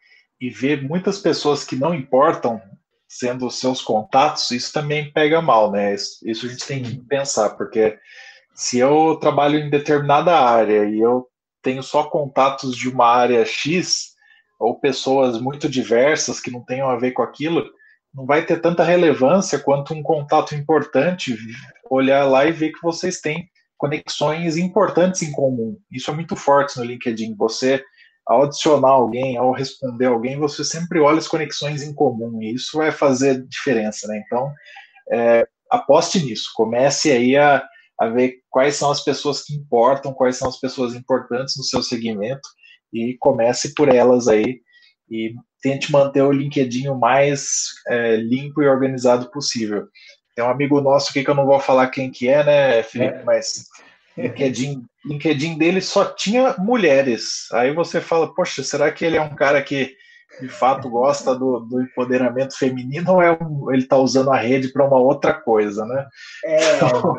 e 0.43 0.51
ver 0.51 0.83
muitas 0.83 1.21
pessoas 1.21 1.63
que 1.63 1.77
não 1.77 1.95
importam 1.95 2.61
sendo 3.09 3.49
seus 3.49 3.81
contatos, 3.81 4.51
isso 4.51 4.73
também 4.73 5.13
pega 5.13 5.41
mal, 5.41 5.71
né? 5.71 5.95
Isso, 5.95 6.19
isso 6.29 6.47
a 6.47 6.49
gente 6.49 6.67
tem 6.67 6.83
que 6.83 6.97
pensar, 6.97 7.51
porque 7.51 7.97
se 8.53 8.77
eu 8.77 9.17
trabalho 9.21 9.57
em 9.57 9.71
determinada 9.71 10.37
área 10.37 10.85
e 10.85 10.99
eu 10.99 11.29
tenho 11.63 11.81
só 11.81 12.03
contatos 12.11 12.77
de 12.77 12.89
uma 12.89 13.07
área 13.07 13.45
X, 13.45 14.17
ou 14.59 14.81
pessoas 14.81 15.41
muito 15.41 15.69
diversas 15.69 16.41
que 16.41 16.51
não 16.51 16.65
tenham 16.65 16.91
a 16.91 16.97
ver 16.97 17.13
com 17.13 17.23
aquilo, 17.23 17.65
não 18.13 18.27
vai 18.27 18.45
ter 18.45 18.61
tanta 18.61 18.83
relevância 18.83 19.61
quanto 19.61 19.95
um 19.95 20.03
contato 20.03 20.57
importante 20.57 21.39
olhar 21.89 22.25
lá 22.25 22.47
e 22.47 22.53
ver 22.53 22.73
que 22.73 22.83
vocês 22.83 23.21
têm 23.21 23.49
conexões 23.79 24.57
importantes 24.57 25.23
em 25.23 25.31
comum. 25.31 25.77
Isso 25.91 26.11
é 26.11 26.15
muito 26.15 26.35
forte 26.35 26.79
no 26.79 26.85
LinkedIn. 26.85 27.37
Você, 27.37 27.85
ao 28.27 28.45
adicionar 28.45 28.91
alguém, 28.91 29.37
ao 29.37 29.53
responder 29.53 30.07
alguém, 30.07 30.39
você 30.39 30.65
sempre 30.65 31.01
olha 31.01 31.19
as 31.19 31.29
conexões 31.29 31.83
em 31.83 31.95
comum. 31.95 32.41
E 32.41 32.55
isso 32.55 32.77
vai 32.77 32.93
fazer 32.93 33.47
diferença, 33.47 34.07
né? 34.07 34.23
Então, 34.25 34.53
é, 35.11 35.47
aposte 35.71 36.25
nisso. 36.25 36.51
Comece 36.55 37.11
aí 37.11 37.37
a, 37.37 37.65
a 37.99 38.09
ver 38.09 38.37
quais 38.51 38.77
são 38.77 38.91
as 38.91 39.03
pessoas 39.03 39.43
que 39.43 39.55
importam, 39.55 40.13
quais 40.13 40.37
são 40.37 40.49
as 40.49 40.59
pessoas 40.59 40.95
importantes 40.95 41.57
no 41.57 41.65
seu 41.65 41.83
segmento 41.83 42.49
e 42.93 43.17
comece 43.19 43.75
por 43.75 43.89
elas 43.89 44.29
aí 44.29 44.61
e 45.11 45.35
tente 45.63 45.91
manter 45.91 46.23
o 46.23 46.33
LinkedIn 46.33 46.89
o 46.89 46.99
mais 46.99 47.71
é, 47.89 48.17
limpo 48.17 48.63
e 48.63 48.69
organizado 48.69 49.31
possível. 49.31 49.87
Tem 50.35 50.45
um 50.45 50.51
amigo 50.51 50.81
nosso 50.81 51.11
aqui 51.11 51.23
que 51.23 51.31
eu 51.31 51.35
não 51.35 51.47
vou 51.47 51.61
falar 51.61 51.89
quem 51.89 52.11
que 52.11 52.29
é, 52.29 52.45
né, 52.45 52.83
Felipe, 52.83 53.19
é. 53.19 53.25
mas 53.25 53.67
LinkedIn, 54.17 54.85
LinkedIn 55.05 55.59
dele 55.59 55.81
só 55.81 56.05
tinha 56.05 56.55
mulheres. 56.59 57.49
Aí 57.53 57.73
você 57.73 58.01
fala, 58.01 58.35
poxa, 58.35 58.63
será 58.63 58.91
que 58.91 59.05
ele 59.05 59.17
é 59.17 59.23
um 59.23 59.35
cara 59.35 59.63
que 59.63 59.95
de 60.41 60.49
fato 60.49 60.89
gosta 60.89 61.35
do, 61.35 61.61
do 61.61 61.83
empoderamento 61.83 62.57
feminino 62.57 63.13
ou 63.13 63.23
é 63.23 63.33
um, 63.33 63.71
ele 63.71 63.83
está 63.83 63.97
usando 63.97 64.31
a 64.31 64.37
rede 64.37 64.73
para 64.73 64.87
uma 64.87 64.97
outra 64.97 65.35
coisa, 65.35 65.85
né? 65.85 66.07
É, 66.45 66.77
então... 66.77 67.19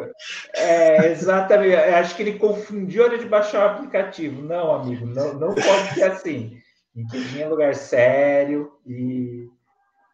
é, 0.55 1.12
exatamente. 1.12 1.73
Eu 1.73 1.95
acho 1.95 2.15
que 2.15 2.23
ele 2.23 2.39
confundiu 2.39 3.03
a 3.03 3.07
hora 3.07 3.17
de 3.17 3.25
baixar 3.25 3.65
o 3.65 3.69
aplicativo. 3.69 4.41
Não, 4.41 4.73
amigo, 4.73 5.05
não, 5.05 5.33
não 5.33 5.53
pode 5.53 5.93
ser 5.93 6.03
assim. 6.03 6.57
LinkedIn 6.95 7.41
é 7.41 7.47
lugar 7.47 7.75
sério 7.75 8.71
e 8.85 9.47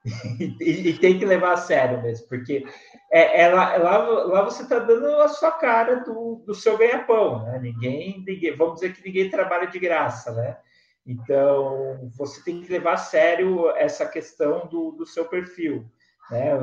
e, 0.61 0.89
e, 0.89 0.97
tem 0.97 1.19
que 1.19 1.25
levar 1.25 1.53
a 1.53 1.57
sério 1.57 2.01
mesmo, 2.01 2.27
porque 2.27 2.65
é, 3.11 3.41
é 3.41 3.49
lá, 3.49 3.75
lá, 3.77 3.97
lá, 3.97 4.41
você 4.43 4.63
está 4.63 4.79
dando 4.79 5.07
a 5.21 5.27
sua 5.27 5.51
cara 5.51 5.97
do, 5.97 6.41
do 6.45 6.55
seu 6.55 6.77
ganha-pão, 6.77 7.43
né? 7.43 7.59
Ninguém, 7.59 8.23
ninguém, 8.25 8.55
vamos 8.55 8.75
dizer 8.75 8.93
que 8.93 9.05
ninguém 9.05 9.29
trabalha 9.29 9.67
de 9.67 9.77
graça, 9.77 10.31
né? 10.31 10.57
Então, 11.05 12.09
você 12.17 12.43
tem 12.43 12.61
que 12.61 12.71
levar 12.71 12.93
a 12.93 12.97
sério 12.97 13.69
essa 13.71 14.05
questão 14.05 14.67
do, 14.67 14.91
do 14.91 15.05
seu 15.05 15.25
perfil, 15.25 15.85
né? 16.31 16.53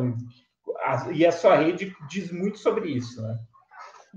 A, 0.83 1.09
e 1.12 1.26
a 1.26 1.33
sua 1.33 1.57
rede 1.57 1.95
diz 2.09 2.31
muito 2.31 2.59
sobre 2.59 2.88
isso, 2.88 3.21
né? 3.21 3.38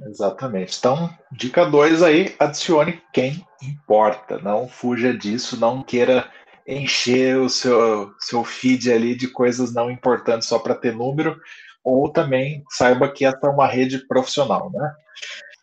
Exatamente. 0.07 0.77
Então, 0.77 1.09
dica 1.31 1.65
2 1.65 2.03
aí, 2.03 2.35
adicione 2.39 3.01
quem 3.13 3.45
importa. 3.61 4.39
Não 4.39 4.67
fuja 4.67 5.13
disso, 5.13 5.59
não 5.59 5.83
queira 5.83 6.29
encher 6.69 7.37
o 7.37 7.49
seu, 7.49 8.13
seu 8.19 8.43
feed 8.43 8.91
ali 8.91 9.15
de 9.15 9.27
coisas 9.27 9.73
não 9.73 9.89
importantes 9.89 10.47
só 10.47 10.59
para 10.59 10.75
ter 10.75 10.95
número, 10.95 11.39
ou 11.83 12.11
também 12.11 12.63
saiba 12.69 13.11
que 13.11 13.25
essa 13.25 13.47
é 13.47 13.49
uma 13.49 13.67
rede 13.67 14.05
profissional, 14.07 14.71
né? 14.71 14.93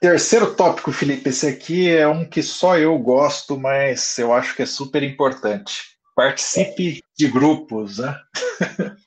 Terceiro 0.01 0.55
tópico, 0.55 0.93
Felipe, 0.93 1.31
esse 1.31 1.47
aqui 1.47 1.89
é 1.89 2.07
um 2.07 2.25
que 2.25 2.43
só 2.43 2.77
eu 2.77 2.99
gosto, 2.99 3.59
mas 3.59 4.19
eu 4.19 4.33
acho 4.33 4.55
que 4.55 4.63
é 4.63 4.67
super 4.67 5.03
importante. 5.03 5.97
Participe 6.15 7.01
de 7.17 7.29
grupos, 7.29 7.99
né? 7.99 8.19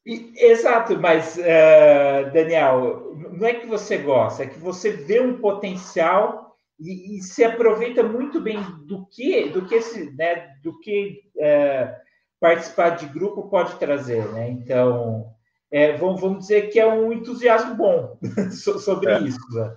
Exato, 0.05 0.97
mas, 0.99 1.37
uh, 1.37 2.31
Daniel, 2.31 3.15
não 3.31 3.47
é 3.47 3.53
que 3.53 3.67
você 3.67 3.97
gosta, 3.97 4.43
é 4.43 4.47
que 4.47 4.59
você 4.59 4.91
vê 4.91 5.19
um 5.19 5.39
potencial 5.39 6.49
e, 6.79 7.17
e, 7.17 7.21
se 7.21 7.43
aproveita 7.43 8.01
muito 8.01 8.39
bem 8.39 8.61
do 8.85 9.05
que 9.07 9.49
do 9.49 9.65
que 9.65 9.75
esse 9.75 10.11
né 10.15 10.47
do 10.63 10.79
que 10.79 11.23
é, 11.39 11.95
participar 12.39 12.91
de 12.91 13.05
grupo 13.07 13.49
pode 13.49 13.75
trazer 13.75 14.25
né 14.29 14.49
então 14.49 15.27
é, 15.71 15.95
vamos, 15.97 16.19
vamos 16.19 16.39
dizer 16.39 16.69
que 16.69 16.79
é 16.79 16.87
um 16.87 17.11
entusiasmo 17.11 17.75
bom 17.75 18.17
sobre 18.51 19.11
é. 19.11 19.19
isso 19.21 19.39
né? 19.51 19.75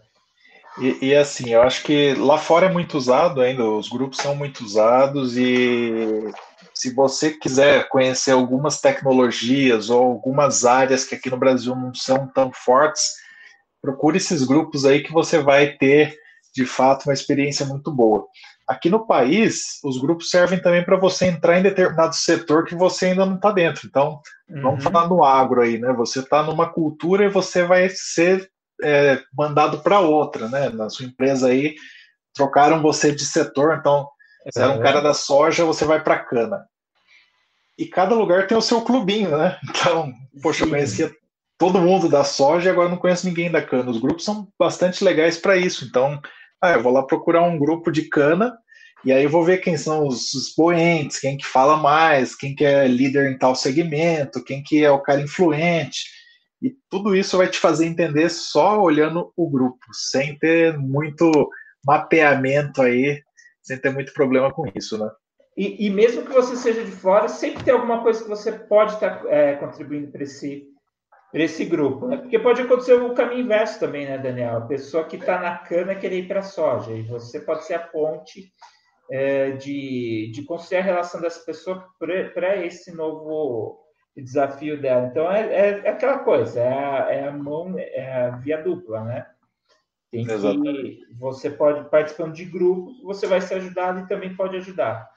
e, 0.79 1.09
e, 1.09 1.17
assim 1.17 1.51
eu 1.51 1.63
acho 1.63 1.83
que 1.83 2.15
lá 2.15 2.39
fora 2.39 2.67
é 2.67 2.73
muito 2.73 2.97
usado 2.97 3.41
ainda 3.41 3.65
os 3.65 3.89
grupos 3.89 4.19
são 4.19 4.35
muito 4.35 4.65
usados 4.65 5.37
e 5.37 6.33
se 6.75 6.95
você 6.95 7.31
quiser 7.31 7.89
conhecer 7.89 8.33
algumas 8.33 8.81
tecnologias 8.81 9.91
ou 9.91 10.03
algumas 10.03 10.65
áreas 10.65 11.05
que 11.05 11.15
aqui 11.15 11.31
no 11.31 11.37
Brasil 11.37 11.77
não 11.77 11.95
são 11.95 12.27
tão 12.27 12.51
fortes 12.53 13.23
procure 13.83 14.17
esses 14.17 14.45
grupos 14.45 14.87
aí 14.87 15.03
que 15.03 15.13
você 15.13 15.39
vai 15.39 15.73
ter 15.73 16.17
de 16.55 16.65
fato 16.65 17.07
uma 17.07 17.15
experiência 17.15 17.67
muito 17.67 17.91
boa. 17.91 18.27
Aqui 18.67 18.89
no 18.89 19.07
país, 19.07 19.81
os 19.85 19.99
grupos 20.01 20.31
servem 20.31 20.61
também 20.61 20.85
para 20.85 20.97
você 20.97 21.27
entrar 21.27 21.59
em 21.59 21.63
determinado 21.63 22.15
setor 22.15 22.65
que 22.65 22.75
você 22.75 23.07
ainda 23.07 23.27
não 23.27 23.37
está 23.37 23.51
dentro. 23.51 23.87
Então, 23.87 24.21
uhum. 24.49 24.63
vamos 24.63 24.85
falar 24.85 25.09
no 25.09 25.25
agro 25.25 25.61
aí, 25.61 25.79
né? 25.79 25.93
Você 25.93 26.21
está 26.21 26.43
numa 26.43 26.69
cultura 26.69 27.25
e 27.25 27.29
você 27.29 27.65
vai 27.65 27.89
ser 27.91 28.51
é, 28.83 29.21
mandado 29.37 29.81
para 29.81 30.01
outra, 30.01 30.49
né? 30.49 30.69
Na 30.71 30.89
sua 30.89 31.07
empresa 31.07 31.49
aí, 31.49 31.75
trocaram 32.35 32.81
você 32.81 33.13
de 33.13 33.25
setor, 33.25 33.77
então, 33.79 34.09
você 34.45 34.61
era 34.61 34.73
um 34.73 34.81
cara 34.81 35.01
da 35.01 35.15
soja, 35.15 35.65
você 35.65 35.85
vai 35.85 36.03
para 36.03 36.19
cana. 36.19 36.65
E 37.79 37.87
cada 37.87 38.15
lugar 38.15 38.47
tem 38.47 38.57
o 38.57 38.63
seu 38.63 38.83
clubinho, 38.83 39.37
né? 39.37 39.59
Então, 39.69 40.13
poxa, 40.43 40.65
eu 40.65 40.69
conhecia 40.69 41.13
todo 41.59 41.81
mundo 41.81 42.09
da 42.09 42.25
soja 42.25 42.69
e 42.69 42.73
agora 42.73 42.89
não 42.89 42.97
conheço 42.97 43.27
ninguém 43.27 43.51
da 43.51 43.63
cana. 43.63 43.91
Os 43.91 44.01
grupos 44.01 44.25
são 44.25 44.49
bastante 44.59 45.03
legais 45.05 45.37
para 45.37 45.57
isso. 45.57 45.85
Então, 45.85 46.21
ah, 46.63 46.73
eu 46.73 46.83
vou 46.83 46.93
lá 46.93 47.03
procurar 47.03 47.43
um 47.43 47.59
grupo 47.59 47.91
de 47.91 48.09
cana 48.09 48.57
e 49.05 49.13
aí 49.13 49.25
eu 49.25 49.31
vou 49.31 49.45
ver 49.45 49.59
quem 49.59 49.77
são 49.77 50.07
os 50.07 50.33
expoentes, 50.33 51.19
quem 51.19 51.37
que 51.37 51.45
fala 51.45 51.77
mais, 51.77 52.37
quem 52.37 52.55
que 52.55 52.65
é 52.65 52.87
líder 52.87 53.33
em 53.33 53.37
tal 53.37 53.55
segmento, 53.57 54.45
quem 54.45 54.63
que 54.63 54.85
é 54.85 54.91
o 54.91 55.03
cara 55.03 55.21
influente. 55.21 56.05
E 56.63 56.73
tudo 56.89 57.17
isso 57.17 57.37
vai 57.37 57.49
te 57.49 57.59
fazer 57.59 57.87
entender 57.87 58.29
só 58.29 58.81
olhando 58.81 59.33
o 59.37 59.51
grupo, 59.51 59.85
sem 59.93 60.39
ter 60.39 60.79
muito 60.79 61.51
mapeamento 61.85 62.81
aí, 62.81 63.21
sem 63.61 63.77
ter 63.77 63.91
muito 63.91 64.13
problema 64.13 64.53
com 64.53 64.65
isso, 64.73 64.97
né? 64.97 65.11
E, 65.57 65.87
e 65.87 65.91
mesmo 65.91 66.23
que 66.23 66.33
você 66.33 66.57
seja 66.57 66.85
de 66.85 66.93
fora, 66.93 67.29
sempre 67.29 67.65
tem 67.65 67.75
alguma 67.75 68.03
coisa 68.03 68.23
que 68.23 68.29
você 68.29 68.53
pode 68.53 68.95
estar 68.95 69.27
é, 69.27 69.57
contribuindo 69.57 70.13
para 70.13 70.23
esse 70.23 70.72
esse 71.41 71.65
grupo, 71.65 72.07
né? 72.07 72.19
Porque 72.19 72.39
pode 72.39 72.61
acontecer 72.61 72.95
o 72.95 73.15
caminho 73.15 73.45
inverso 73.45 73.81
também, 73.81 74.07
né, 74.07 74.19
Daniel? 74.19 74.59
A 74.59 74.67
pessoa 74.67 75.05
que 75.05 75.17
está 75.17 75.41
na 75.41 75.57
cana 75.57 75.95
querer 75.95 76.21
ir 76.21 76.29
para 76.29 76.41
a 76.41 76.45
soja, 76.45 76.93
e 76.93 77.03
você 77.03 77.41
pode 77.41 77.65
ser 77.65 77.75
a 77.75 77.79
ponte 77.79 78.53
é, 79.11 79.53
de, 79.53 80.31
de 80.35 80.45
construir 80.45 80.79
a 80.79 80.83
relação 80.83 81.21
dessa 81.21 81.45
pessoa 81.45 81.87
para 81.99 82.57
esse 82.65 82.95
novo 82.95 83.81
desafio 84.17 84.81
dela. 84.81 85.07
Então, 85.07 85.31
é, 85.31 85.41
é, 85.41 85.69
é 85.85 85.89
aquela 85.91 86.19
coisa, 86.19 86.61
é 86.61 86.69
a, 86.69 87.07
é 87.11 87.29
a, 87.29 87.33
mão, 87.33 87.75
é 87.79 88.25
a 88.25 88.31
via 88.31 88.63
dupla, 88.63 89.03
né? 89.05 89.27
Tem 90.11 90.27
que, 90.27 90.99
você 91.19 91.49
pode, 91.49 91.89
participando 91.89 92.35
de 92.35 92.45
grupos, 92.45 93.03
você 93.03 93.27
vai 93.27 93.41
ser 93.41 93.55
ajudado 93.55 94.01
e 94.01 94.07
também 94.07 94.37
pode 94.37 94.57
ajudar. 94.59 95.09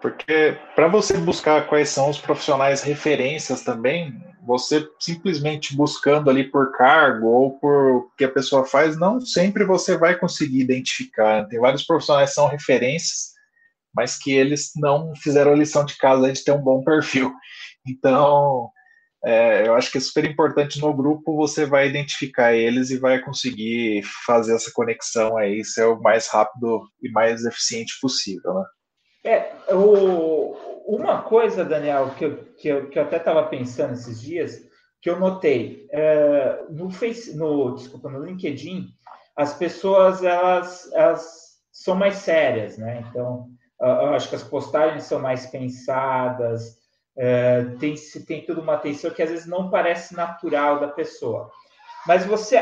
Porque 0.00 0.56
para 0.76 0.86
você 0.86 1.16
buscar 1.16 1.66
quais 1.66 1.88
são 1.88 2.10
os 2.10 2.20
profissionais 2.20 2.82
referências 2.82 3.64
também, 3.64 4.22
você 4.46 4.86
simplesmente 4.98 5.74
buscando 5.74 6.28
ali 6.28 6.44
por 6.44 6.72
cargo 6.72 7.26
ou 7.26 7.58
por 7.58 7.96
o 7.96 8.10
que 8.16 8.24
a 8.24 8.30
pessoa 8.30 8.64
faz, 8.64 8.98
não 8.98 9.20
sempre 9.20 9.64
você 9.64 9.96
vai 9.96 10.16
conseguir 10.16 10.60
identificar. 10.60 11.46
Tem 11.46 11.58
vários 11.58 11.84
profissionais 11.84 12.30
que 12.30 12.34
são 12.34 12.48
referências, 12.48 13.32
mas 13.94 14.18
que 14.18 14.32
eles 14.32 14.72
não 14.76 15.14
fizeram 15.16 15.52
a 15.52 15.56
lição 15.56 15.84
de 15.84 15.96
casa 15.96 16.32
de 16.32 16.44
ter 16.44 16.52
um 16.52 16.62
bom 16.62 16.82
perfil. 16.82 17.32
Então, 17.86 18.70
é, 19.22 19.68
eu 19.68 19.74
acho 19.74 19.92
que 19.92 19.98
é 19.98 20.00
super 20.00 20.24
importante 20.24 20.80
no 20.80 20.94
grupo 20.94 21.36
você 21.36 21.66
vai 21.66 21.86
identificar 21.86 22.54
eles 22.54 22.88
e 22.88 22.96
vai 22.96 23.20
conseguir 23.20 24.02
fazer 24.24 24.54
essa 24.54 24.70
conexão 24.72 25.36
aí 25.36 25.62
ser 25.62 25.84
o 25.84 26.00
mais 26.00 26.28
rápido 26.28 26.88
e 27.02 27.10
mais 27.10 27.44
eficiente 27.44 27.92
possível, 28.00 28.54
né? 28.54 28.64
É, 29.26 29.74
o, 29.74 30.73
uma 30.86 31.22
coisa, 31.22 31.64
Daniel, 31.64 32.10
que 32.16 32.24
eu, 32.24 32.44
que 32.56 32.68
eu, 32.68 32.88
que 32.88 32.98
eu 32.98 33.02
até 33.02 33.16
estava 33.16 33.46
pensando 33.46 33.94
esses 33.94 34.20
dias, 34.20 34.62
que 35.00 35.10
eu 35.10 35.18
notei, 35.18 35.86
é, 35.90 36.64
no 36.70 36.90
Face, 36.90 37.36
no, 37.36 37.74
desculpa, 37.74 38.08
no 38.08 38.24
LinkedIn, 38.24 38.88
as 39.36 39.54
pessoas, 39.54 40.22
elas, 40.22 40.90
elas 40.92 41.58
são 41.72 41.96
mais 41.96 42.16
sérias, 42.16 42.78
né? 42.78 43.04
Então, 43.08 43.48
eu 43.80 44.14
acho 44.14 44.28
que 44.28 44.36
as 44.36 44.44
postagens 44.44 45.04
são 45.04 45.18
mais 45.18 45.46
pensadas, 45.46 46.78
é, 47.16 47.64
tem, 47.78 47.94
tem 48.26 48.44
toda 48.44 48.60
uma 48.60 48.74
atenção 48.74 49.10
que 49.10 49.22
às 49.22 49.30
vezes 49.30 49.46
não 49.46 49.70
parece 49.70 50.14
natural 50.14 50.80
da 50.80 50.88
pessoa. 50.88 51.50
Mas 52.06 52.24
você 52.24 52.58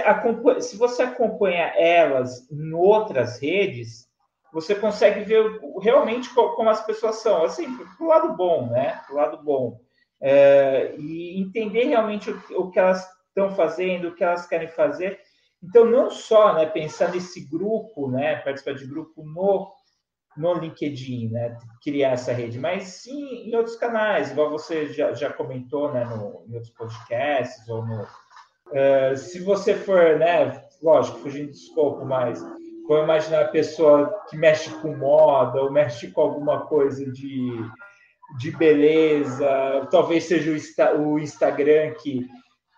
se 0.61 0.77
você 0.77 1.03
acompanha 1.03 1.73
elas 1.77 2.49
em 2.51 2.73
outras 2.73 3.41
redes, 3.41 4.07
você 4.53 4.75
consegue 4.75 5.25
ver 5.25 5.61
realmente 5.81 6.33
como 6.35 6.69
as 6.69 6.85
pessoas 6.85 7.17
são, 7.17 7.45
assim, 7.45 7.67
do 7.99 8.07
lado 8.07 8.37
bom, 8.37 8.67
né? 8.67 9.01
Do 9.09 9.15
lado 9.15 9.43
bom. 9.43 9.81
É, 10.21 10.95
e 10.99 11.41
entender 11.41 11.85
realmente 11.85 12.31
o, 12.31 12.43
o 12.61 12.71
que 12.71 12.79
elas 12.79 13.05
estão 13.29 13.51
fazendo, 13.51 14.09
o 14.09 14.15
que 14.15 14.23
elas 14.23 14.47
querem 14.47 14.69
fazer. 14.69 15.19
Então, 15.63 15.85
não 15.85 16.11
só 16.11 16.55
né, 16.55 16.67
pensar 16.67 17.11
nesse 17.13 17.41
grupo, 17.49 18.11
né, 18.11 18.37
participar 18.37 18.75
de 18.75 18.87
grupo 18.87 19.25
no 19.25 19.71
no 20.35 20.55
LinkedIn, 20.55 21.29
né, 21.29 21.59
criar 21.83 22.13
essa 22.13 22.33
rede, 22.33 22.59
mas 22.59 22.85
sim 22.85 23.47
em 23.47 23.55
outros 23.55 23.77
canais, 23.77 24.31
igual 24.31 24.51
você 24.51 24.87
já, 24.87 25.13
já 25.13 25.31
comentou, 25.31 25.93
né, 25.93 26.07
no, 26.07 26.45
em 26.49 26.55
outros 26.55 26.73
podcasts, 26.73 27.69
ou 27.69 27.85
no... 27.85 28.03
Uh, 28.03 29.15
se 29.15 29.41
você 29.41 29.75
for, 29.75 30.19
né, 30.19 30.65
lógico, 30.83 31.19
fugindo 31.19 31.49
do 31.49 31.53
escopo, 31.53 32.07
mas 32.07 32.43
vou 32.87 33.03
imaginar 33.03 33.43
a 33.43 33.49
pessoa 33.49 34.23
que 34.29 34.37
mexe 34.37 34.71
com 34.81 34.97
moda, 34.97 35.61
ou 35.63 35.73
mexe 35.73 36.11
com 36.11 36.21
alguma 36.21 36.67
coisa 36.67 37.11
de, 37.11 37.51
de 38.39 38.51
beleza, 38.51 39.87
talvez 39.91 40.25
seja 40.25 40.51
o, 40.97 41.13
o 41.13 41.19
Instagram 41.19 41.95
que, 42.03 42.27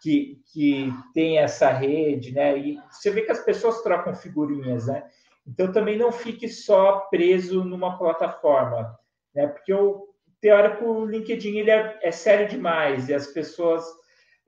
que, 0.02 0.38
que 0.52 0.92
tem 1.12 1.38
essa 1.38 1.70
rede, 1.70 2.32
né, 2.32 2.58
e 2.58 2.78
você 2.90 3.10
vê 3.10 3.22
que 3.22 3.32
as 3.32 3.44
pessoas 3.44 3.82
trocam 3.82 4.14
figurinhas, 4.14 4.86
né, 4.86 5.04
então, 5.46 5.70
também 5.70 5.98
não 5.98 6.10
fique 6.10 6.48
só 6.48 7.00
preso 7.10 7.64
numa 7.64 7.98
plataforma, 7.98 8.98
né? 9.34 9.46
Porque 9.46 9.72
o 9.72 10.08
teórico 10.40 10.84
o 10.84 11.06
LinkedIn 11.06 11.58
ele 11.58 11.70
é, 11.70 11.98
é, 12.02 12.10
sério 12.10 12.48
demais 12.48 13.08
e 13.08 13.14
as 13.14 13.26
pessoas 13.26 13.84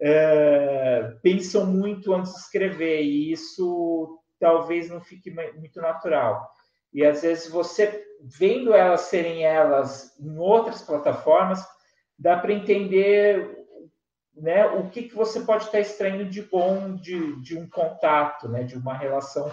é, 0.01 1.13
pensam 1.23 1.67
muito 1.67 2.15
antes 2.15 2.33
de 2.33 2.39
escrever 2.39 3.03
e 3.03 3.33
isso 3.33 4.19
talvez 4.39 4.89
não 4.89 5.01
fique 5.01 5.31
muito 5.31 5.81
natural. 5.81 6.51
E 6.93 7.05
às 7.05 7.23
vezes 7.23 7.49
você 7.51 8.05
vendo 8.21 8.73
elas 8.75 9.03
serem 9.03 9.45
elas 9.45 10.19
em 10.19 10.39
outras 10.39 10.83
plataformas, 10.83 11.65
dá 12.19 12.37
para 12.37 12.53
entender 12.53 13.67
né, 14.35 14.67
o 14.67 14.89
que, 14.91 15.05
que 15.05 15.15
você 15.15 15.41
pode 15.41 15.65
estar 15.65 15.81
extraindo 15.81 16.25
de 16.25 16.43
bom 16.43 16.95
de, 16.95 17.41
de 17.43 17.59
um 17.59 17.69
contato, 17.69 18.49
né, 18.49 18.63
de 18.63 18.77
uma 18.77 18.95
relação 18.95 19.51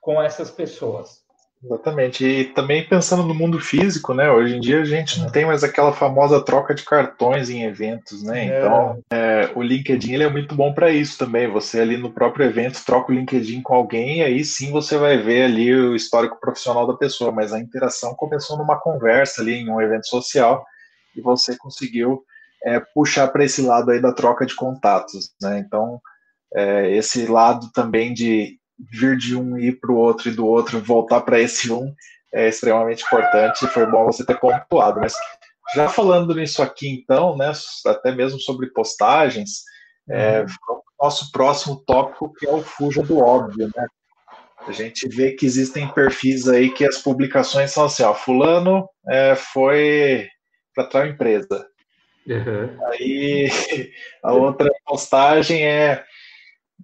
com 0.00 0.20
essas 0.20 0.50
pessoas. 0.50 1.26
Exatamente. 1.62 2.24
E 2.24 2.44
também 2.44 2.86
pensando 2.86 3.24
no 3.24 3.34
mundo 3.34 3.58
físico, 3.58 4.14
né? 4.14 4.30
Hoje 4.30 4.56
em 4.56 4.60
dia 4.60 4.80
a 4.80 4.84
gente 4.84 5.18
não 5.18 5.28
tem 5.28 5.44
mais 5.44 5.64
aquela 5.64 5.92
famosa 5.92 6.40
troca 6.40 6.72
de 6.72 6.84
cartões 6.84 7.50
em 7.50 7.64
eventos, 7.64 8.22
né? 8.22 8.46
É. 8.46 8.58
Então, 8.58 9.02
é, 9.10 9.50
o 9.56 9.62
LinkedIn 9.62 10.14
ele 10.14 10.22
é 10.22 10.30
muito 10.30 10.54
bom 10.54 10.72
para 10.72 10.90
isso 10.90 11.18
também. 11.18 11.50
Você 11.50 11.80
ali 11.80 11.96
no 11.96 12.12
próprio 12.12 12.46
evento 12.46 12.84
troca 12.84 13.10
o 13.10 13.14
LinkedIn 13.14 13.60
com 13.62 13.74
alguém 13.74 14.18
e 14.18 14.22
aí 14.22 14.44
sim 14.44 14.70
você 14.70 14.96
vai 14.96 15.18
ver 15.18 15.44
ali 15.44 15.74
o 15.74 15.96
histórico 15.96 16.38
profissional 16.40 16.86
da 16.86 16.94
pessoa. 16.94 17.32
Mas 17.32 17.52
a 17.52 17.58
interação 17.58 18.14
começou 18.14 18.56
numa 18.56 18.78
conversa 18.78 19.42
ali 19.42 19.54
em 19.54 19.68
um 19.68 19.80
evento 19.80 20.06
social 20.06 20.64
e 21.16 21.20
você 21.20 21.56
conseguiu 21.56 22.22
é, 22.64 22.80
puxar 22.94 23.28
para 23.28 23.44
esse 23.44 23.62
lado 23.62 23.90
aí 23.90 24.00
da 24.00 24.12
troca 24.12 24.46
de 24.46 24.54
contatos, 24.54 25.32
né? 25.42 25.58
Então, 25.58 26.00
é, 26.54 26.94
esse 26.96 27.26
lado 27.26 27.70
também 27.72 28.14
de 28.14 28.58
vir 28.78 29.16
de 29.16 29.36
um 29.36 29.58
ir 29.58 29.80
para 29.80 29.92
o 29.92 29.96
outro 29.96 30.28
e 30.28 30.34
do 30.34 30.46
outro 30.46 30.80
voltar 30.80 31.20
para 31.22 31.40
esse 31.40 31.72
um 31.72 31.92
é 32.32 32.48
extremamente 32.48 33.04
importante. 33.04 33.66
Foi 33.68 33.86
bom 33.86 34.04
você 34.04 34.24
ter 34.24 34.38
pontuado. 34.38 35.00
Mas 35.00 35.14
já 35.74 35.88
falando 35.88 36.34
nisso 36.34 36.62
aqui, 36.62 36.88
então, 36.88 37.36
né, 37.36 37.52
até 37.86 38.12
mesmo 38.14 38.40
sobre 38.40 38.68
postagens, 38.68 39.62
é, 40.08 40.40
uhum. 40.40 40.46
nosso 41.00 41.30
próximo 41.32 41.82
tópico 41.86 42.32
que 42.34 42.46
é 42.46 42.52
o 42.52 42.62
fuja 42.62 43.02
do 43.02 43.18
óbvio, 43.18 43.70
né? 43.76 43.86
A 44.66 44.72
gente 44.72 45.08
vê 45.08 45.32
que 45.32 45.46
existem 45.46 45.88
perfis 45.88 46.48
aí 46.48 46.70
que 46.70 46.84
as 46.84 46.98
publicações 46.98 47.70
são 47.70 47.84
assim, 47.84 48.02
ó, 48.02 48.12
fulano 48.12 48.88
é, 49.08 49.34
foi 49.34 50.28
para 50.74 50.84
tal 50.84 51.06
empresa. 51.06 51.66
Uhum. 52.26 52.78
Aí 52.90 53.48
a 54.22 54.32
outra 54.32 54.70
postagem 54.84 55.64
é 55.64 56.04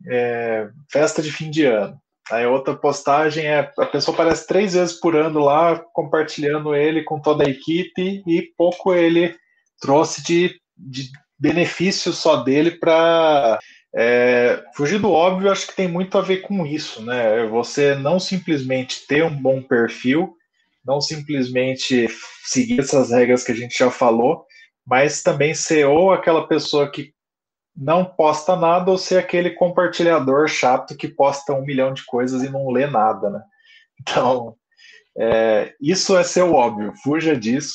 é, 0.07 0.69
festa 0.91 1.23
de 1.23 1.33
fim 1.33 1.51
de 1.51 1.65
ano. 1.65 1.99
Aí 2.31 2.47
outra 2.47 2.75
postagem 2.75 3.47
é 3.47 3.71
a 3.79 3.87
pessoa 3.87 4.15
aparece 4.15 4.47
três 4.47 4.73
vezes 4.75 4.99
por 4.99 5.15
ano 5.15 5.41
lá, 5.41 5.79
compartilhando 5.93 6.75
ele 6.75 7.03
com 7.03 7.21
toda 7.21 7.45
a 7.45 7.51
equipe 7.51 8.23
e 8.27 8.51
pouco 8.57 8.95
ele 8.95 9.37
trouxe 9.79 10.23
de, 10.23 10.59
de 10.77 11.11
benefício 11.39 12.13
só 12.13 12.37
dele 12.37 12.73
para 12.73 13.59
é, 13.95 14.63
fugir 14.75 14.99
do 14.99 15.11
óbvio. 15.11 15.51
Acho 15.51 15.67
que 15.67 15.77
tem 15.77 15.87
muito 15.87 16.17
a 16.17 16.23
ver 16.23 16.39
com 16.39 16.67
isso, 16.67 17.03
né? 17.03 17.47
Você 17.47 17.95
não 17.95 18.19
simplesmente 18.19 19.07
ter 19.07 19.23
um 19.23 19.37
bom 19.37 19.63
perfil, 19.63 20.35
não 20.85 21.03
simplesmente 21.03 22.09
seguir 22.45 22.81
essas 22.81 23.11
regras 23.11 23.45
que 23.45 23.53
a 23.53 23.57
gente 23.57 23.77
já 23.77 23.91
falou, 23.91 24.47
mas 24.87 25.23
também 25.23 25.55
ser 25.55 25.87
ou 25.87 26.11
aquela 26.11 26.49
pessoa 26.49 26.91
que 26.91 27.14
não 27.77 28.05
posta 28.05 28.55
nada 28.55 28.91
ou 28.91 28.99
ser 28.99 29.19
aquele 29.19 29.51
compartilhador 29.51 30.47
chato 30.49 30.97
que 30.97 31.09
posta 31.09 31.53
um 31.53 31.65
milhão 31.65 31.93
de 31.93 32.05
coisas 32.05 32.43
e 32.43 32.49
não 32.49 32.71
lê 32.71 32.87
nada, 32.87 33.31
né? 33.31 33.43
Então, 34.01 34.55
é, 35.17 35.75
isso 35.81 36.17
é 36.17 36.23
seu 36.23 36.53
óbvio, 36.53 36.93
fuja 37.03 37.37
disso. 37.37 37.75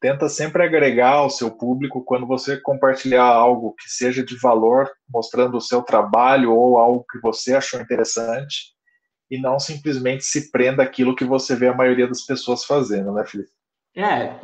Tenta 0.00 0.28
sempre 0.28 0.62
agregar 0.62 1.14
ao 1.14 1.30
seu 1.30 1.50
público 1.50 2.04
quando 2.04 2.26
você 2.26 2.56
compartilhar 2.60 3.24
algo 3.24 3.74
que 3.74 3.90
seja 3.90 4.24
de 4.24 4.36
valor, 4.36 4.88
mostrando 5.08 5.56
o 5.56 5.60
seu 5.60 5.82
trabalho 5.82 6.54
ou 6.54 6.78
algo 6.78 7.04
que 7.10 7.20
você 7.20 7.54
achou 7.54 7.80
interessante, 7.80 8.74
e 9.30 9.40
não 9.40 9.58
simplesmente 9.58 10.24
se 10.24 10.50
prenda 10.50 10.82
aquilo 10.82 11.16
que 11.16 11.24
você 11.24 11.54
vê 11.54 11.68
a 11.68 11.74
maioria 11.74 12.06
das 12.06 12.22
pessoas 12.22 12.64
fazendo, 12.64 13.12
né, 13.12 13.24
Felipe? 13.26 13.50
É, 13.94 14.38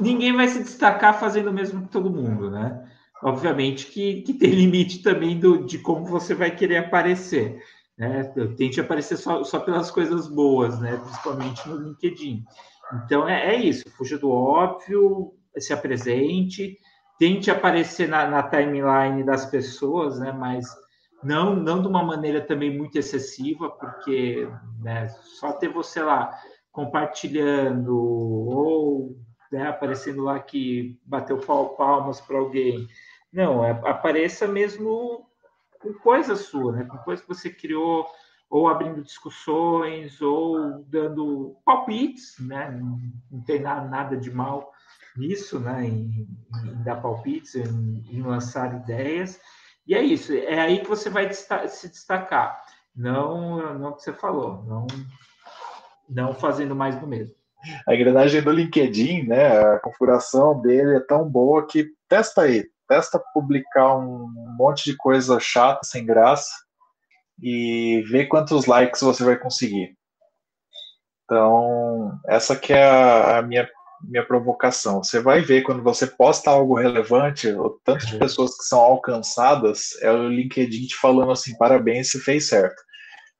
ninguém 0.00 0.34
vai 0.34 0.48
se 0.48 0.62
destacar 0.62 1.18
fazendo 1.18 1.50
o 1.50 1.52
mesmo 1.52 1.82
que 1.82 1.88
todo 1.88 2.10
mundo, 2.10 2.50
né? 2.50 2.84
Obviamente 3.22 3.86
que, 3.86 4.22
que 4.22 4.34
tem 4.34 4.50
limite 4.50 5.02
também 5.02 5.38
do, 5.38 5.64
de 5.64 5.78
como 5.78 6.04
você 6.06 6.34
vai 6.34 6.50
querer 6.50 6.78
aparecer. 6.78 7.62
Né? 7.96 8.24
Tente 8.56 8.80
aparecer 8.80 9.16
só, 9.16 9.42
só 9.42 9.58
pelas 9.60 9.90
coisas 9.90 10.28
boas, 10.28 10.78
né? 10.80 10.96
principalmente 10.96 11.68
no 11.68 11.76
LinkedIn. 11.76 12.44
Então 13.04 13.28
é, 13.28 13.54
é 13.54 13.56
isso, 13.56 13.90
fuja 13.96 14.18
do 14.18 14.30
óbvio, 14.30 15.34
se 15.58 15.72
apresente, 15.72 16.78
tente 17.18 17.50
aparecer 17.50 18.08
na, 18.08 18.28
na, 18.28 18.42
timeline 18.42 19.24
das 19.24 19.46
pessoas, 19.46 20.18
né? 20.18 20.30
mas 20.30 20.66
não, 21.22 21.56
não 21.56 21.80
de 21.80 21.88
uma 21.88 22.04
maneira 22.04 22.40
também 22.40 22.76
muito 22.76 22.98
excessiva, 22.98 23.70
porque 23.70 24.48
né, 24.80 25.08
só 25.08 25.52
ter 25.52 25.68
você 25.68 26.02
lá 26.02 26.30
compartilhando 26.70 27.96
ou 27.96 29.16
né, 29.50 29.68
aparecendo 29.68 30.22
lá 30.22 30.38
que 30.38 30.98
bateu 31.04 31.38
palmas 31.38 32.20
para 32.20 32.38
alguém 32.38 32.86
não, 33.36 33.62
é, 33.62 33.70
apareça 33.84 34.48
mesmo 34.48 35.28
com 35.78 35.92
coisa 35.92 36.34
sua, 36.34 36.72
né? 36.72 36.84
com 36.84 36.96
coisa 36.96 37.20
que 37.20 37.28
você 37.28 37.50
criou, 37.50 38.06
ou 38.48 38.66
abrindo 38.66 39.02
discussões, 39.02 40.22
ou 40.22 40.82
dando 40.84 41.54
palpites, 41.62 42.36
né? 42.40 42.70
Não, 42.70 42.98
tem 43.42 43.60
nada, 43.60 44.16
de 44.16 44.30
mal 44.30 44.72
nisso, 45.14 45.60
né? 45.60 45.84
Em, 45.84 46.26
em 46.64 46.82
dar 46.82 47.02
palpites, 47.02 47.54
em, 47.56 48.02
em, 48.10 48.22
lançar 48.22 48.74
ideias. 48.74 49.38
E 49.86 49.94
é 49.94 50.02
isso, 50.02 50.32
é 50.32 50.58
aí 50.58 50.80
que 50.80 50.88
você 50.88 51.10
vai 51.10 51.30
se 51.30 51.88
destacar. 51.90 52.58
Não, 52.94 53.78
não 53.78 53.90
o 53.90 53.96
que 53.96 54.02
você 54.02 54.14
falou, 54.14 54.64
não, 54.64 54.86
não 56.08 56.32
fazendo 56.32 56.74
mais 56.74 56.96
do 56.98 57.06
mesmo. 57.06 57.36
A 57.86 57.94
engrenagem 57.94 58.40
do 58.40 58.50
LinkedIn, 58.50 59.24
né? 59.24 59.58
A 59.58 59.78
configuração 59.80 60.58
dele 60.58 60.96
é 60.96 61.00
tão 61.00 61.28
boa 61.28 61.66
que 61.66 61.92
testa 62.08 62.42
aí, 62.42 62.64
testa 62.88 63.22
publicar 63.32 63.96
um 63.96 64.28
monte 64.58 64.84
de 64.90 64.96
coisa 64.96 65.38
chata, 65.40 65.80
sem 65.84 66.04
graça, 66.04 66.50
e 67.40 68.02
vê 68.08 68.26
quantos 68.26 68.66
likes 68.66 69.00
você 69.00 69.24
vai 69.24 69.36
conseguir. 69.36 69.96
Então, 71.24 72.18
essa 72.26 72.56
que 72.56 72.72
é 72.72 72.84
a, 72.84 73.38
a 73.38 73.42
minha, 73.42 73.68
minha 74.02 74.24
provocação. 74.24 75.02
Você 75.02 75.20
vai 75.20 75.40
ver 75.40 75.62
quando 75.62 75.82
você 75.82 76.06
posta 76.06 76.50
algo 76.50 76.74
relevante, 76.74 77.48
o 77.48 77.80
tanto 77.84 78.06
de 78.06 78.14
uhum. 78.14 78.20
pessoas 78.20 78.56
que 78.56 78.64
são 78.64 78.78
alcançadas, 78.78 80.00
é 80.00 80.10
o 80.10 80.28
LinkedIn 80.28 80.86
te 80.86 80.96
falando 80.96 81.32
assim, 81.32 81.56
parabéns, 81.58 82.10
você 82.10 82.20
fez 82.20 82.48
certo. 82.48 82.80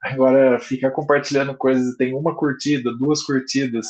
Agora, 0.02 0.58
ficar 0.60 0.90
compartilhando 0.90 1.56
coisas 1.56 1.94
e 1.94 1.96
tem 1.96 2.14
uma 2.14 2.36
curtida, 2.36 2.92
duas 2.96 3.22
curtidas, 3.22 3.86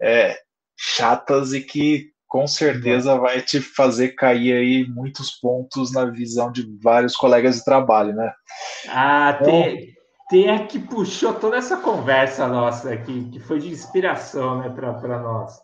é, 0.01 0.35
chatas 0.75 1.53
e 1.53 1.61
que 1.61 2.09
com 2.27 2.47
certeza 2.47 3.19
vai 3.19 3.39
te 3.39 3.61
fazer 3.61 4.15
cair 4.15 4.53
aí 4.53 4.87
muitos 4.89 5.31
pontos 5.31 5.93
na 5.93 6.05
visão 6.05 6.51
de 6.51 6.65
vários 6.81 7.15
colegas 7.15 7.57
de 7.57 7.63
trabalho, 7.63 8.15
né? 8.15 8.33
Ah, 8.89 9.37
então, 9.39 9.45
tem, 9.45 9.93
tem 10.27 10.49
a 10.49 10.65
que 10.65 10.79
puxou 10.79 11.35
toda 11.35 11.57
essa 11.57 11.77
conversa 11.77 12.47
nossa 12.47 12.91
aqui, 12.91 13.29
que 13.31 13.39
foi 13.39 13.59
de 13.59 13.67
inspiração, 13.67 14.57
né, 14.59 14.69
para 14.69 15.19
nós. 15.19 15.59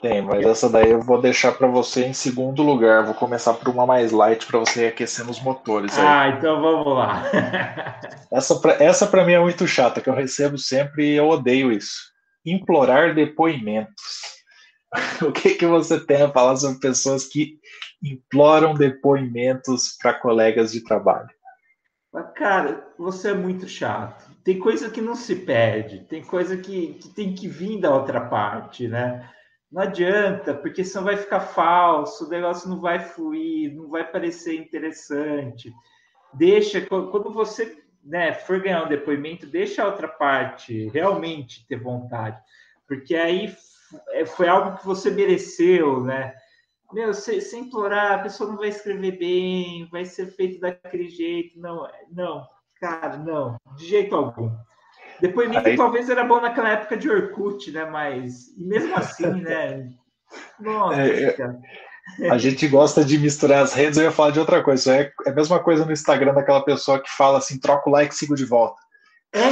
Tem, 0.00 0.20
mas 0.20 0.44
essa 0.44 0.68
daí 0.68 0.90
eu 0.90 1.00
vou 1.00 1.20
deixar 1.20 1.52
para 1.52 1.66
você 1.66 2.04
em 2.04 2.12
segundo 2.12 2.62
lugar. 2.62 3.04
Vou 3.04 3.14
começar 3.14 3.54
por 3.54 3.68
uma 3.68 3.86
mais 3.86 4.12
light 4.12 4.46
para 4.46 4.58
você 4.58 4.84
ir 4.84 4.88
aquecendo 4.88 5.30
os 5.30 5.40
motores. 5.40 5.98
Aí. 5.98 6.04
Ah, 6.06 6.28
então 6.36 6.60
vamos 6.60 6.94
lá. 6.94 7.22
essa 8.30 8.60
pra, 8.60 8.72
essa 8.74 9.06
para 9.06 9.24
mim 9.24 9.32
é 9.32 9.40
muito 9.40 9.66
chata, 9.66 10.00
que 10.00 10.08
eu 10.08 10.14
recebo 10.14 10.58
sempre 10.58 11.12
e 11.12 11.16
eu 11.16 11.28
odeio 11.28 11.72
isso. 11.72 12.12
Implorar 12.44 13.14
depoimentos. 13.14 14.36
o 15.26 15.32
que 15.32 15.54
que 15.54 15.66
você 15.66 15.98
tem 15.98 16.22
a 16.22 16.30
falar 16.30 16.56
sobre 16.56 16.78
pessoas 16.78 17.26
que 17.26 17.58
imploram 18.02 18.74
depoimentos 18.74 19.96
para 20.00 20.14
colegas 20.14 20.72
de 20.72 20.84
trabalho? 20.84 21.28
Cara, 22.34 22.86
você 22.98 23.30
é 23.30 23.34
muito 23.34 23.68
chato. 23.68 24.24
Tem 24.42 24.58
coisa 24.58 24.88
que 24.88 25.02
não 25.02 25.14
se 25.14 25.34
pede, 25.34 26.04
tem 26.04 26.22
coisa 26.22 26.56
que, 26.56 26.94
que 26.94 27.08
tem 27.08 27.34
que 27.34 27.48
vir 27.48 27.80
da 27.80 27.94
outra 27.94 28.20
parte, 28.20 28.88
né? 28.88 29.28
Não 29.70 29.82
adianta, 29.82 30.54
porque 30.54 30.84
senão 30.84 31.04
vai 31.04 31.16
ficar 31.16 31.40
falso, 31.40 32.26
o 32.26 32.28
negócio 32.28 32.68
não 32.68 32.80
vai 32.80 33.00
fluir, 33.00 33.74
não 33.74 33.88
vai 33.88 34.08
parecer 34.08 34.54
interessante. 34.54 35.72
Deixa, 36.32 36.80
quando 36.80 37.32
você 37.32 37.82
né, 38.04 38.32
for 38.32 38.60
ganhar 38.60 38.84
um 38.84 38.88
depoimento, 38.88 39.46
deixa 39.46 39.82
a 39.82 39.86
outra 39.86 40.06
parte 40.06 40.88
realmente 40.90 41.66
ter 41.66 41.82
vontade, 41.82 42.40
porque 42.86 43.16
aí 43.16 43.54
é, 44.10 44.24
foi 44.24 44.48
algo 44.48 44.78
que 44.78 44.86
você 44.86 45.10
mereceu, 45.10 46.02
né? 46.02 46.34
Meu, 46.92 47.12
sem, 47.12 47.40
sem 47.40 47.64
implorar, 47.64 48.12
a 48.12 48.22
pessoa 48.22 48.48
não 48.48 48.56
vai 48.56 48.68
escrever 48.68 49.18
bem, 49.18 49.88
vai 49.90 50.04
ser 50.04 50.26
feito 50.26 50.60
daquele 50.60 51.08
jeito, 51.08 51.58
não, 51.58 51.88
não, 52.12 52.46
cara, 52.80 53.16
não, 53.16 53.56
de 53.76 53.86
jeito 53.86 54.14
algum. 54.14 54.50
Depoimento 55.20 55.68
Aí... 55.68 55.76
talvez 55.76 56.08
era 56.08 56.24
bom 56.24 56.40
naquela 56.40 56.70
época 56.70 56.96
de 56.96 57.10
Orkut, 57.10 57.70
né? 57.70 57.84
Mas 57.84 58.54
mesmo 58.56 58.94
assim, 58.96 59.40
né? 59.42 59.90
Nossa, 60.60 61.00
é, 61.00 61.36
é, 62.20 62.30
a 62.30 62.38
gente 62.38 62.66
gosta 62.68 63.04
de 63.04 63.18
misturar 63.18 63.62
as 63.62 63.72
redes, 63.72 63.98
eu 63.98 64.04
ia 64.04 64.12
falar 64.12 64.30
de 64.30 64.40
outra 64.40 64.62
coisa. 64.62 64.96
É, 64.96 65.12
é 65.26 65.30
a 65.30 65.34
mesma 65.34 65.58
coisa 65.58 65.84
no 65.84 65.92
Instagram 65.92 66.34
daquela 66.34 66.64
pessoa 66.64 67.00
que 67.00 67.10
fala 67.10 67.38
assim, 67.38 67.58
troca 67.58 67.88
o 67.88 67.92
like 67.92 68.14
e 68.14 68.16
sigo 68.16 68.34
de 68.34 68.44
volta. 68.44 68.80
É, 69.32 69.48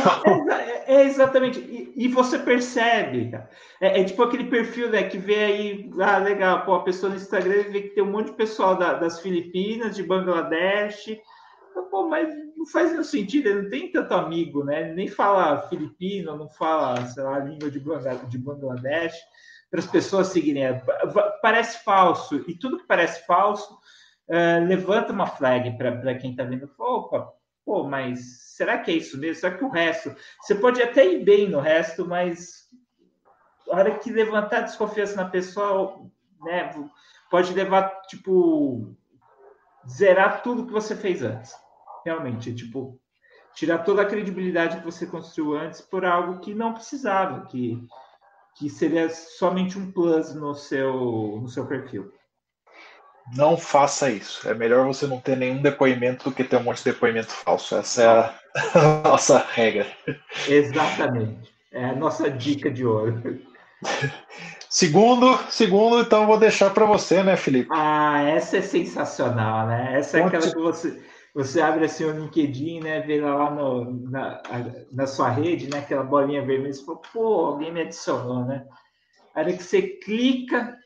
é, 0.87 0.94
é 0.96 1.05
exatamente. 1.05 1.59
E, 1.59 1.92
e, 1.96 2.09
você 2.09 2.38
percebe, 2.38 3.31
cara. 3.31 3.50
É, 3.81 4.00
é, 4.00 4.05
tipo 4.05 4.22
aquele 4.22 4.44
perfil 4.44 4.88
né, 4.88 5.03
que 5.03 5.18
vê 5.18 5.37
aí, 5.37 5.90
ah, 6.00 6.18
legal, 6.18 6.64
pô, 6.64 6.74
a 6.74 6.83
pessoa 6.83 7.11
no 7.11 7.16
Instagram 7.16 7.64
vê 7.70 7.83
que 7.83 7.94
tem 7.94 8.03
um 8.03 8.11
monte 8.11 8.27
de 8.27 8.37
pessoal 8.37 8.77
da, 8.77 8.94
das 8.94 9.20
Filipinas, 9.20 9.94
de 9.94 10.03
Bangladesh, 10.03 11.18
Pô, 11.83 12.09
mas 12.09 12.29
não 12.57 12.67
faz 12.67 12.91
nenhum 12.91 13.05
sentido, 13.05 13.49
ele 13.49 13.63
não 13.63 13.71
tem 13.71 13.91
tanto 13.91 14.15
amigo, 14.15 14.65
né? 14.65 14.93
nem 14.93 15.09
fala 15.09 15.69
filipino, 15.69 16.37
não 16.37 16.49
fala, 16.49 17.05
sei 17.07 17.23
lá, 17.23 17.39
língua 17.39 17.71
de 17.71 18.39
Bangladesh, 18.39 19.17
para 19.71 19.81
as 19.81 19.87
pessoas 19.87 20.29
seguirem. 20.29 20.81
Parece 21.43 21.85
falso, 21.85 22.43
e 22.49 22.55
tudo 22.57 22.79
que 22.79 22.87
parece 22.87 23.27
falso 23.27 23.75
uh, 24.29 24.67
levanta 24.67 25.13
uma 25.13 25.27
flag 25.27 25.77
para 25.77 26.15
quem 26.15 26.31
está 26.31 26.45
vendo. 26.45 26.71
Opa, 26.79 27.33
pô, 27.65 27.85
mas 27.85 28.55
será 28.57 28.79
que 28.79 28.91
é 28.91 28.95
isso 28.95 29.19
mesmo? 29.19 29.41
Será 29.41 29.57
que 29.57 29.65
o 29.65 29.71
resto? 29.71 30.15
Você 30.41 30.55
pode 30.55 30.81
até 30.83 31.05
ir 31.07 31.25
bem 31.25 31.49
no 31.49 31.61
resto, 31.61 32.07
mas 32.07 32.69
a 33.71 33.77
hora 33.77 33.99
que 33.99 34.13
levantar 34.13 34.61
desconfiança 34.61 35.17
na 35.17 35.29
pessoa, 35.29 36.09
né, 36.41 36.73
pode 37.31 37.53
levar, 37.53 38.03
tipo, 38.03 38.97
zerar 39.89 40.43
tudo 40.43 40.67
que 40.67 40.73
você 40.73 40.95
fez 40.95 41.23
antes 41.23 41.63
realmente, 42.05 42.55
tipo, 42.55 43.01
tirar 43.55 43.79
toda 43.79 44.03
a 44.03 44.07
credibilidade 44.07 44.79
que 44.79 44.85
você 44.85 45.07
construiu 45.07 45.57
antes 45.57 45.81
por 45.81 46.05
algo 46.05 46.40
que 46.40 46.55
não 46.55 46.75
precisava, 46.75 47.47
que, 47.47 47.81
que 48.57 48.69
seria 48.69 49.09
somente 49.09 49.79
um 49.79 49.90
plus 49.90 50.35
no 50.35 50.55
seu, 50.55 51.38
no 51.40 51.49
seu 51.49 51.67
perfil. 51.67 52.12
Não 53.35 53.57
faça 53.57 54.11
isso. 54.11 54.47
É 54.47 54.55
melhor 54.55 54.87
você 54.87 55.07
não 55.07 55.19
ter 55.19 55.37
nenhum 55.37 55.62
depoimento 55.62 56.29
do 56.29 56.35
que 56.35 56.45
ter 56.45 56.57
um 56.57 56.64
monte 56.64 56.79
de 56.79 56.93
depoimento 56.93 57.33
falso. 57.33 57.75
Essa 57.77 58.03
é 58.03 58.07
a, 58.07 58.35
a 58.75 59.03
nossa 59.09 59.38
regra. 59.38 59.87
Exatamente. 60.47 61.55
É 61.73 61.87
a 61.87 61.95
nossa 61.95 62.31
dica 62.31 62.71
de 62.71 62.85
ouro. 62.85 63.40
Segundo, 64.69 65.38
segundo, 65.51 66.01
então 66.01 66.27
vou 66.27 66.38
deixar 66.38 66.71
para 66.71 66.85
você, 66.85 67.23
né, 67.23 67.37
Felipe? 67.37 67.69
Ah, 67.73 68.23
essa 68.23 68.59
é 68.59 68.62
sensacional, 68.62 69.69
né? 69.69 69.99
Essa 69.99 70.19
é 70.19 70.23
Conte... 70.23 70.37
aquela 70.37 70.53
que 70.53 70.61
você 70.61 71.03
você 71.35 71.61
abre 71.61 71.85
assim 71.87 72.05
o 72.05 72.12
LinkedIn, 72.12 72.81
né, 72.81 73.01
vê 73.01 73.20
lá 73.20 73.51
no, 73.51 74.09
na, 74.09 74.40
na 74.92 75.07
sua 75.07 75.29
rede, 75.31 75.68
né, 75.68 75.81
aquela 75.81 76.05
bolinha 76.05 76.44
vermelha, 76.44 76.73
você 76.73 76.85
fala, 76.85 76.99
pô, 77.12 77.47
alguém 77.47 77.73
me 77.73 77.81
adicionou, 77.81 78.44
né? 78.44 78.66
Aí 79.35 79.57
que 79.57 79.64
você 79.64 79.83
clica, 79.83 80.79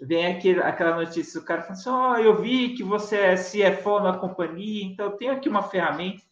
vem 0.00 0.26
aquele, 0.26 0.60
aquela 0.60 0.96
notícia 0.96 1.40
do 1.40 1.46
cara 1.46 1.62
falando 1.62 1.78
assim: 1.78 1.90
Ó, 1.90 2.12
oh, 2.12 2.16
eu 2.16 2.42
vi 2.42 2.74
que 2.74 2.82
você 2.82 3.16
é 3.16 3.36
CFO 3.36 4.00
na 4.00 4.18
companhia, 4.18 4.84
então 4.84 5.06
eu 5.06 5.12
tenho 5.12 5.32
aqui 5.32 5.48
uma 5.48 5.62
ferramenta. 5.62 6.22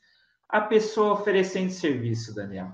A 0.48 0.60
pessoa 0.60 1.12
oferecendo 1.12 1.70
serviço, 1.70 2.34
Daniel. 2.34 2.72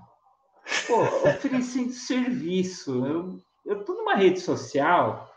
Pô, 0.87 1.03
oferecendo 1.29 1.93
serviço. 1.93 3.05
Eu, 3.05 3.39
eu 3.67 3.85
tô 3.85 3.93
numa 3.93 4.15
rede 4.15 4.41
social, 4.41 5.31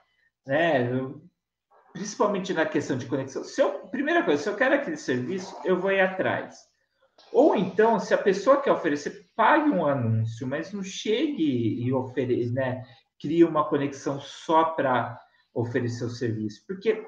né? 0.47 0.89
Eu, 0.89 1.21
principalmente 1.93 2.53
na 2.53 2.65
questão 2.65 2.97
de 2.97 3.05
conexão. 3.05 3.43
Se 3.43 3.61
eu, 3.61 3.87
primeira 3.87 4.23
coisa, 4.23 4.41
se 4.41 4.49
eu 4.49 4.55
quero 4.55 4.75
aquele 4.75 4.97
serviço, 4.97 5.55
eu 5.63 5.79
vou 5.79 5.91
ir 5.91 6.01
atrás. 6.01 6.57
Ou 7.33 7.55
então, 7.55 7.99
se 7.99 8.13
a 8.13 8.17
pessoa 8.17 8.61
quer 8.61 8.71
oferecer, 8.71 9.25
pague 9.35 9.69
um 9.69 9.85
anúncio, 9.85 10.47
mas 10.47 10.71
não 10.71 10.83
chegue 10.83 11.83
e 11.83 11.91
ofereça, 11.93 12.53
né? 12.53 12.83
Cria 13.19 13.47
uma 13.47 13.67
conexão 13.67 14.19
só 14.19 14.65
para 14.65 15.19
oferecer 15.53 16.05
o 16.05 16.09
serviço, 16.09 16.63
porque 16.65 17.05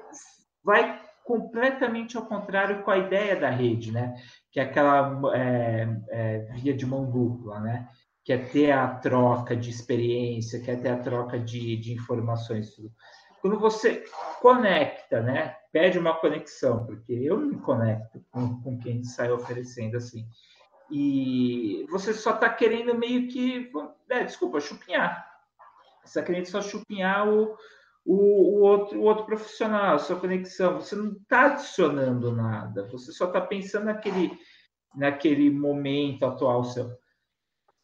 vai 0.62 1.00
completamente 1.24 2.16
ao 2.16 2.26
contrário 2.26 2.82
com 2.82 2.90
a 2.90 2.98
ideia 2.98 3.36
da 3.36 3.48
rede, 3.48 3.92
né? 3.92 4.14
Que 4.50 4.60
é 4.60 4.64
aquela 4.64 5.20
é, 5.34 5.88
é, 6.10 6.38
via 6.54 6.74
de 6.74 6.84
mão 6.84 7.10
dupla, 7.10 7.60
né? 7.60 7.88
Que 8.24 8.32
é 8.32 8.38
ter 8.38 8.70
a 8.70 8.86
troca 8.86 9.56
de 9.56 9.70
experiência, 9.70 10.60
quer 10.60 10.72
é 10.72 10.76
ter 10.76 10.88
a 10.88 10.98
troca 10.98 11.38
de, 11.38 11.76
de 11.76 11.92
informações. 11.92 12.74
Tudo. 12.74 12.92
Quando 13.42 13.58
você 13.58 14.04
conecta, 14.40 15.20
né? 15.20 15.56
Pede 15.72 15.98
uma 15.98 16.14
conexão, 16.14 16.86
porque 16.86 17.12
eu 17.12 17.36
me 17.36 17.58
conecto 17.58 18.24
com, 18.30 18.62
com 18.62 18.78
quem 18.78 19.02
sai 19.02 19.32
oferecendo 19.32 19.96
assim. 19.96 20.24
E 20.88 21.84
você 21.90 22.14
só 22.14 22.34
está 22.34 22.48
querendo 22.48 22.94
meio 22.94 23.26
que, 23.26 23.68
é, 24.08 24.22
desculpa, 24.22 24.60
chupinhar. 24.60 25.28
Você 26.04 26.20
está 26.20 26.22
querendo 26.22 26.46
só 26.46 26.62
chupinhar 26.62 27.28
o, 27.28 27.56
o, 28.04 28.14
o, 28.14 28.60
outro, 28.60 29.00
o 29.00 29.02
outro 29.02 29.26
profissional, 29.26 29.96
a 29.96 29.98
sua 29.98 30.20
conexão. 30.20 30.80
Você 30.80 30.94
não 30.94 31.10
está 31.10 31.46
adicionando 31.46 32.30
nada, 32.30 32.86
você 32.92 33.10
só 33.10 33.26
está 33.26 33.40
pensando 33.40 33.86
naquele, 33.86 34.38
naquele 34.94 35.50
momento 35.50 36.24
atual 36.24 36.62
seu. 36.62 36.96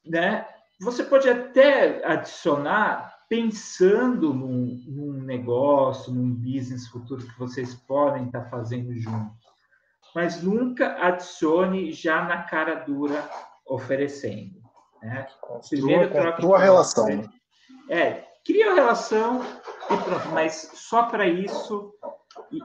Né? 0.06 0.46
Você 0.80 1.02
pode 1.02 1.28
até 1.28 2.04
adicionar 2.06 3.18
pensando 3.28 4.32
num 4.32 4.57
negócio, 5.28 6.12
num 6.12 6.34
business 6.34 6.88
futuro 6.88 7.22
que 7.22 7.38
vocês 7.38 7.74
podem 7.74 8.24
estar 8.24 8.48
fazendo 8.48 8.96
juntos, 8.96 9.36
mas 10.14 10.42
nunca 10.42 10.96
adicione 11.06 11.92
já 11.92 12.24
na 12.24 12.42
cara 12.44 12.76
dura 12.76 13.28
oferecendo. 13.66 14.58
Né? 15.02 15.26
Primeiro, 15.68 16.10
troca 16.10 16.56
a 16.56 16.58
relação. 16.58 17.30
É, 17.90 18.24
cria 18.44 18.72
a 18.72 18.74
relação 18.74 19.42
e 19.90 19.96
pronto, 19.98 20.28
mas 20.30 20.70
só 20.74 21.04
para 21.04 21.28
isso, 21.28 21.92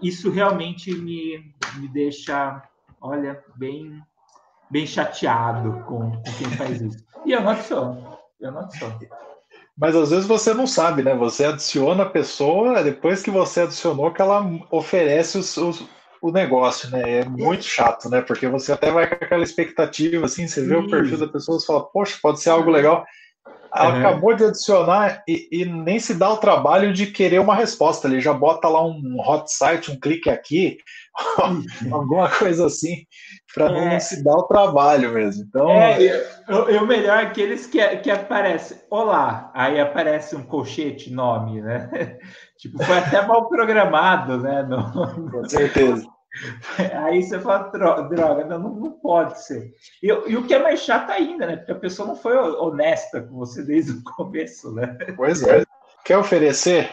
isso 0.02 0.32
realmente 0.32 0.96
me, 0.96 1.54
me 1.78 1.88
deixa, 1.90 2.64
olha, 3.02 3.44
bem, 3.58 4.02
bem 4.72 4.88
chateado 4.88 5.84
com, 5.84 6.12
com 6.12 6.34
quem 6.38 6.50
faz 6.58 6.82
isso. 6.82 7.06
E 7.26 7.34
eu 7.34 7.42
não 7.42 7.50
adiciono, 7.50 8.18
eu 8.40 8.52
não 8.52 8.62
adiciono. 8.62 9.00
Mas 9.78 9.96
às 9.96 10.12
vezes 10.12 10.26
você 10.26 10.54
não 10.54 10.68
sabe, 10.68 11.02
né? 11.02 11.16
Você 11.16 11.46
adiciona 11.46 12.04
a 12.04 12.10
pessoa, 12.10 12.84
depois 12.84 13.24
que 13.24 13.32
você 13.32 13.62
adicionou, 13.62 14.14
que 14.14 14.22
ela 14.22 14.46
oferece 14.70 15.38
os, 15.38 15.58
os, 15.58 15.84
o 16.22 16.32
negócio, 16.32 16.90
né? 16.92 17.20
É 17.20 17.26
muito 17.26 17.64
chato, 17.64 18.08
né? 18.10 18.22
Porque 18.22 18.48
você 18.48 18.72
até 18.72 18.92
vai 18.92 19.08
com 19.08 19.16
aquela 19.26 19.44
expectativa, 19.44 20.26
assim, 20.26 20.48
você 20.48 20.62
vê 20.62 20.76
Sim. 20.76 20.86
o 20.86 20.90
perfil 20.90 21.18
da 21.18 21.28
pessoa 21.28 21.58
e 21.62 21.66
fala, 21.66 21.84
poxa, 21.86 22.20
pode 22.22 22.40
ser 22.40 22.52
algo 22.52 22.70
legal. 22.70 23.04
Ela 23.76 23.90
uhum. 23.90 24.00
acabou 24.00 24.36
de 24.36 24.46
adicionar 24.46 25.24
e, 25.28 25.48
e, 25.52 25.66
nem 25.66 26.00
se 26.00 26.14
dá 26.14 26.30
o 26.30 26.38
trabalho 26.38 26.94
de 26.94 27.08
querer 27.08 27.40
uma 27.40 27.56
resposta. 27.56 28.08
Ele 28.08 28.22
já 28.22 28.32
bota 28.32 28.68
lá 28.68 28.86
um 28.86 29.18
hot 29.20 29.52
site, 29.52 29.92
um 29.92 30.00
clique 30.00 30.30
aqui, 30.30 30.78
alguma 31.92 32.30
coisa 32.30 32.68
assim, 32.68 33.06
para 33.54 33.66
é. 33.66 33.94
não 33.94 34.00
se 34.00 34.24
dar 34.24 34.36
o 34.36 34.48
trabalho 34.48 35.12
mesmo. 35.12 35.44
Então, 35.48 35.72
é, 35.72 36.24
o, 36.48 36.86
melhor 36.86 37.18
é 37.18 37.24
aqueles 37.24 37.66
que, 37.66 37.84
que 37.98 38.12
aparece, 38.12 38.80
olá, 38.92 39.52
aí 39.56 39.80
aparece 39.80 40.36
um 40.36 40.44
colchete 40.44 41.12
nome, 41.12 41.60
né? 41.60 41.90
tipo, 42.60 42.84
foi 42.84 43.00
até 43.00 43.26
mal 43.26 43.50
programado, 43.50 44.38
né? 44.38 44.62
No... 44.62 45.32
Com 45.32 45.50
certeza. 45.50 46.13
Aí 47.06 47.22
você 47.22 47.40
fala, 47.40 47.70
droga, 47.70 48.46
não, 48.46 48.60
não 48.60 48.92
pode 48.92 49.44
ser. 49.44 49.72
E, 50.02 50.08
e, 50.08 50.36
o 50.36 50.46
que 50.46 50.54
é 50.54 50.62
mais 50.62 50.82
chato 50.82 51.12
ainda, 51.12 51.46
né? 51.46 51.58
Porque 51.58 51.72
a 51.72 51.80
pessoa 51.80 52.08
não 52.08 52.16
foi 52.16 52.36
honesta 52.36 53.22
com 53.22 53.36
você 53.36 53.64
desde 53.64 53.92
o 53.92 54.04
começo, 54.04 54.74
né? 54.74 54.98
Pois 55.16 55.44
é. 55.44 55.64
Quer 56.04 56.18
oferecer? 56.18 56.90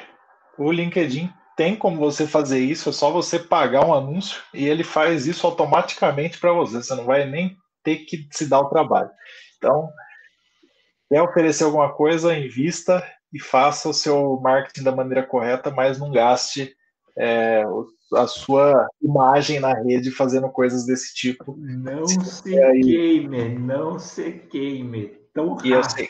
O 0.59 0.71
LinkedIn 0.71 1.33
tem 1.57 1.75
como 1.75 1.99
você 1.99 2.27
fazer 2.27 2.59
isso, 2.59 2.91
é 2.91 2.93
só 2.93 3.11
você 3.11 3.39
pagar 3.39 3.85
um 3.85 3.95
anúncio 3.95 4.43
e 4.53 4.69
ele 4.69 4.85
faz 4.85 5.27
isso 5.27 5.47
automaticamente 5.47 6.39
para 6.39 6.53
você. 6.53 6.83
Você 6.83 6.95
não 6.95 7.05
vai 7.05 7.27
nem 7.27 7.57
ter 7.83 7.97
que 7.99 8.29
se 8.31 8.47
dar 8.47 8.61
o 8.61 8.69
trabalho. 8.69 9.11
Então, 9.57 9.89
quer 11.09 11.23
oferecer 11.23 11.65
alguma 11.65 11.93
coisa, 11.93 12.37
invista 12.37 13.03
e 13.33 13.41
faça 13.41 13.89
o 13.89 13.95
seu 13.95 14.39
marketing 14.41 14.83
da 14.83 14.95
maneira 14.95 15.27
correta, 15.27 15.71
mas 15.71 15.99
não 15.99 16.11
gaste 16.11 16.75
é, 17.17 17.65
a 18.15 18.27
sua 18.27 18.89
imagem 19.03 19.61
na 19.61 19.75
rede 19.75 20.11
fazendo 20.11 20.49
coisas 20.49 20.85
desse 20.85 21.15
tipo. 21.15 21.57
Não 21.59 22.07
se 22.07 22.43
queime, 22.43 23.59
não 23.59 23.99
se 23.99 24.33
queime. 24.51 25.19
Tão 25.33 25.55
rápido. 25.55 25.67
E 25.67 25.73
eu 25.73 25.85
sei, 25.85 26.09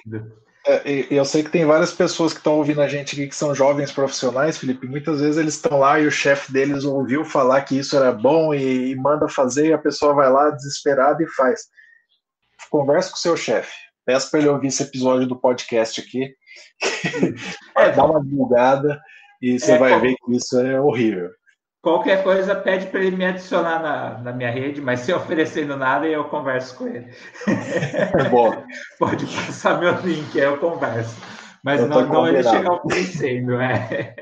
é, 0.67 1.07
eu 1.11 1.25
sei 1.25 1.43
que 1.43 1.51
tem 1.51 1.65
várias 1.65 1.93
pessoas 1.93 2.33
que 2.33 2.39
estão 2.39 2.57
ouvindo 2.57 2.83
a 2.83 2.89
gente 2.89 3.15
aqui 3.15 3.29
que 3.29 3.35
são 3.35 3.55
jovens 3.55 3.93
profissionais, 3.93 4.59
Felipe. 4.59 4.87
Muitas 4.87 5.21
vezes 5.21 5.37
eles 5.37 5.55
estão 5.55 5.79
lá 5.79 5.99
e 5.99 6.07
o 6.07 6.11
chefe 6.11 6.53
deles 6.53 6.85
ouviu 6.85 7.25
falar 7.25 7.63
que 7.63 7.79
isso 7.79 7.97
era 7.97 8.13
bom 8.13 8.55
e, 8.55 8.91
e 8.91 8.97
manda 8.97 9.29
fazer, 9.29 9.69
e 9.69 9.73
a 9.73 9.79
pessoa 9.79 10.15
vai 10.15 10.31
lá 10.31 10.51
desesperada 10.51 11.23
e 11.23 11.29
faz. 11.29 11.63
Converse 12.71 13.11
com 13.11 13.17
o 13.17 13.21
seu 13.21 13.37
chefe. 13.37 13.73
Peça 14.05 14.31
para 14.31 14.41
ele 14.41 14.49
ouvir 14.49 14.69
esse 14.69 14.83
episódio 14.83 15.27
do 15.27 15.41
podcast 15.41 16.01
aqui. 16.01 16.35
é, 17.77 17.93
dá 17.93 18.05
uma 18.05 18.23
divulgada 18.23 19.01
e 19.41 19.59
você 19.59 19.73
é, 19.73 19.79
vai 19.79 19.99
ver 20.01 20.15
que 20.15 20.37
isso 20.37 20.59
é 20.59 20.81
horrível. 20.81 21.31
Qualquer 21.83 22.23
coisa 22.23 22.55
pede 22.55 22.87
para 22.87 23.01
ele 23.01 23.17
me 23.17 23.25
adicionar 23.25 23.81
na, 23.83 24.19
na 24.19 24.33
minha 24.33 24.51
rede, 24.51 24.83
mas 24.83 25.01
sem 25.01 25.15
oferecendo 25.15 25.77
nada 25.77 26.07
eu 26.07 26.25
converso 26.25 26.77
com 26.77 26.87
ele. 26.87 27.07
É 27.47 28.29
bom. 28.29 28.65
Pode 28.99 29.25
passar 29.25 29.81
meu 29.81 29.99
link, 30.01 30.39
aí 30.39 30.47
eu 30.47 30.59
converso. 30.59 31.17
Mas 31.65 31.81
eu 31.81 31.89
não, 31.89 32.07
não 32.07 32.29
ele 32.29 32.43
chegar 32.43 32.73
oferecendo, 32.73 33.59
é. 33.61 34.15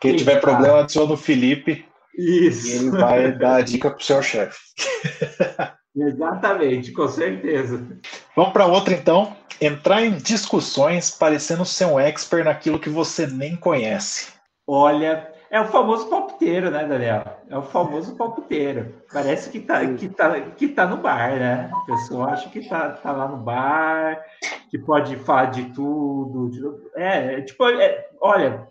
Quem 0.00 0.16
tiver 0.16 0.36
tá. 0.36 0.40
problema, 0.40 0.80
adiciona 0.80 1.12
o 1.12 1.16
Felipe. 1.16 1.84
Isso. 2.16 2.68
E 2.68 2.72
ele 2.72 2.90
vai 2.90 3.32
dar 3.32 3.56
a 3.56 3.60
dica 3.60 3.90
para 3.90 3.98
o 3.98 4.02
seu 4.02 4.22
chefe. 4.22 4.58
Exatamente, 5.94 6.92
com 6.92 7.08
certeza. 7.08 7.86
Vamos 8.34 8.52
para 8.52 8.66
outra 8.66 8.94
então. 8.94 9.36
Entrar 9.60 10.02
em 10.02 10.12
discussões 10.12 11.10
parecendo 11.10 11.64
ser 11.64 11.86
um 11.86 11.98
expert 11.98 12.44
naquilo 12.44 12.78
que 12.78 12.90
você 12.90 13.26
nem 13.26 13.56
conhece. 13.56 14.28
Olha, 14.66 15.30
é 15.56 15.60
o 15.60 15.68
famoso 15.68 16.08
palpiteiro, 16.08 16.70
né, 16.70 16.84
Daniel? 16.84 17.24
É 17.48 17.56
o 17.56 17.62
famoso 17.62 18.14
palpiteiro. 18.14 18.94
Parece 19.10 19.48
que 19.48 19.60
tá, 19.60 19.86
que 19.86 20.08
tá, 20.08 20.40
que 20.40 20.68
tá 20.68 20.86
no 20.86 20.98
bar, 20.98 21.30
né? 21.30 21.70
A 21.72 21.86
pessoa 21.86 22.26
acha 22.26 22.48
que 22.50 22.68
tá, 22.68 22.90
tá 22.90 23.10
lá 23.10 23.26
no 23.26 23.38
bar, 23.38 24.22
que 24.70 24.78
pode 24.78 25.16
falar 25.16 25.46
de 25.46 25.64
tudo. 25.70 26.50
De... 26.50 26.62
É, 27.00 27.38
é, 27.38 27.40
tipo, 27.40 27.64
é, 27.64 28.06
olha. 28.20 28.68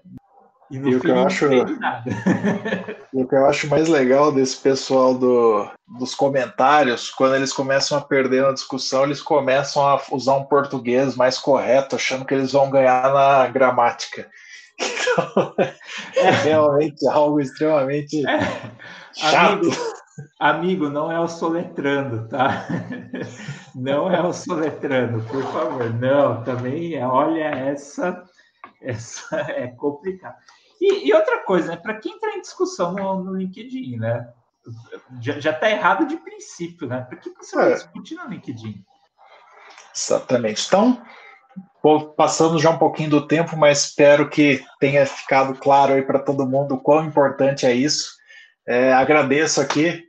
E 0.70 0.80
no 0.80 0.90
e 0.90 0.96
o 0.96 1.00
que 1.00 1.10
eu 1.10 1.20
acho, 1.20 1.46
o 3.14 3.28
que 3.28 3.36
eu 3.36 3.46
acho 3.46 3.68
mais 3.70 3.88
legal 3.88 4.32
desse 4.32 4.58
pessoal 4.58 5.14
do, 5.16 5.68
dos 5.88 6.16
comentários, 6.16 7.12
quando 7.12 7.36
eles 7.36 7.54
começam 7.54 7.98
a 7.98 8.02
perder 8.02 8.44
na 8.44 8.52
discussão, 8.52 9.04
eles 9.04 9.22
começam 9.22 9.88
a 9.88 10.02
usar 10.12 10.36
um 10.36 10.44
português 10.44 11.16
mais 11.16 11.38
correto, 11.38 11.96
achando 11.96 12.26
que 12.26 12.34
eles 12.34 12.52
vão 12.52 12.70
ganhar 12.70 13.14
na 13.14 13.48
gramática. 13.48 14.28
Então, 14.78 15.56
é 16.16 16.30
realmente 16.30 17.08
algo 17.08 17.40
extremamente 17.40 18.26
é. 18.28 18.40
chato. 19.14 19.62
Amigo, 19.62 19.76
amigo, 20.40 20.90
não 20.90 21.12
é 21.12 21.20
o 21.20 21.28
soletrando, 21.28 22.28
tá? 22.28 22.68
Não 23.76 24.10
é 24.10 24.22
o 24.22 24.32
soletrando, 24.32 25.22
por 25.26 25.44
favor. 25.52 25.94
Não, 25.94 26.44
também, 26.44 26.96
é, 26.96 27.06
olha, 27.06 27.44
essa, 27.44 28.24
essa 28.82 29.36
é 29.52 29.68
complicado. 29.68 30.36
E, 30.80 31.08
e 31.08 31.14
outra 31.14 31.44
coisa, 31.44 31.72
né? 31.72 31.78
Para 31.78 31.96
quem 31.96 32.16
está 32.16 32.30
em 32.30 32.42
discussão 32.42 32.94
no, 32.94 33.24
no 33.24 33.36
LinkedIn, 33.36 33.98
né? 33.98 34.30
Já 35.20 35.52
está 35.52 35.70
errado 35.70 36.08
de 36.08 36.18
princípio, 36.18 36.88
né? 36.88 37.02
Por 37.02 37.20
que 37.20 37.30
você 37.32 37.56
vai 37.56 37.72
é. 37.72 37.76
discutir 37.76 38.16
no 38.16 38.28
LinkedIn? 38.28 38.84
Exatamente. 39.96 40.66
Então, 40.68 41.02
passando 42.18 42.60
já 42.60 42.72
um 42.72 42.78
pouquinho 42.78 43.10
do 43.10 43.28
tempo, 43.28 43.56
mas 43.56 43.86
espero 43.86 44.30
que 44.30 44.64
tenha 44.80 45.06
ficado 45.06 45.54
claro 45.60 45.94
aí 45.94 46.02
para 46.02 46.20
todo 46.20 46.48
mundo 46.48 46.76
o 46.76 46.82
quão 46.82 47.06
importante 47.06 47.66
é 47.66 47.74
isso. 47.74 48.12
É, 48.68 48.94
agradeço 48.94 49.62
aqui. 49.62 50.04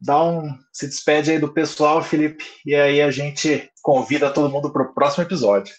Dá 0.00 0.22
um, 0.22 0.50
se 0.72 0.86
despede 0.86 1.30
aí 1.30 1.38
do 1.38 1.52
pessoal, 1.52 2.02
Felipe, 2.02 2.44
e 2.66 2.74
aí 2.74 3.00
a 3.00 3.10
gente 3.10 3.70
convida 3.82 4.32
todo 4.32 4.50
mundo 4.50 4.70
para 4.70 4.82
o 4.82 4.92
próximo 4.92 5.24
episódio. 5.24 5.74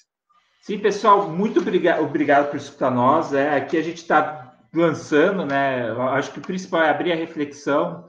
Sim, 0.61 0.79
pessoal, 0.79 1.29
muito 1.29 1.59
obrigado, 1.59 2.03
obrigado 2.03 2.49
por 2.49 2.57
escutar 2.57 2.89
nós. 2.89 3.33
É, 3.33 3.55
aqui 3.55 3.77
a 3.77 3.81
gente 3.81 3.97
está 3.97 4.53
lançando, 4.73 5.45
né? 5.45 5.91
Acho 6.11 6.31
que 6.31 6.39
o 6.39 6.41
principal 6.41 6.81
é 6.81 6.89
abrir 6.89 7.11
a 7.11 7.15
reflexão. 7.15 8.05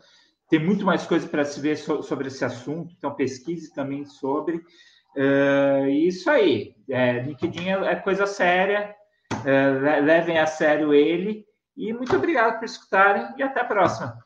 Tem 0.49 0.59
muito 0.59 0.85
mais 0.85 1.05
coisa 1.05 1.29
para 1.29 1.45
se 1.45 1.61
ver 1.61 1.77
so, 1.77 2.03
sobre 2.03 2.29
esse 2.29 2.45
assunto, 2.45 2.95
então 2.97 3.15
pesquise 3.15 3.73
também 3.73 4.05
sobre. 4.07 4.63
Uh, 5.19 5.89
isso 5.89 6.31
aí, 6.31 6.77
é, 6.89 7.15
LinkedIn 7.21 7.71
é, 7.71 7.97
coisa 7.97 8.25
séria, 8.25 8.95
uh, 9.35 10.05
levem 10.05 10.39
a 10.39 10.47
sério 10.47 10.95
ele. 10.95 11.45
E 11.77 11.93
muito 11.93 12.15
obrigado 12.15 12.59
por 12.59 12.65
escutarem 12.65 13.27
e 13.37 13.43
até 13.43 13.61
a 13.61 13.65
próxima. 13.65 14.17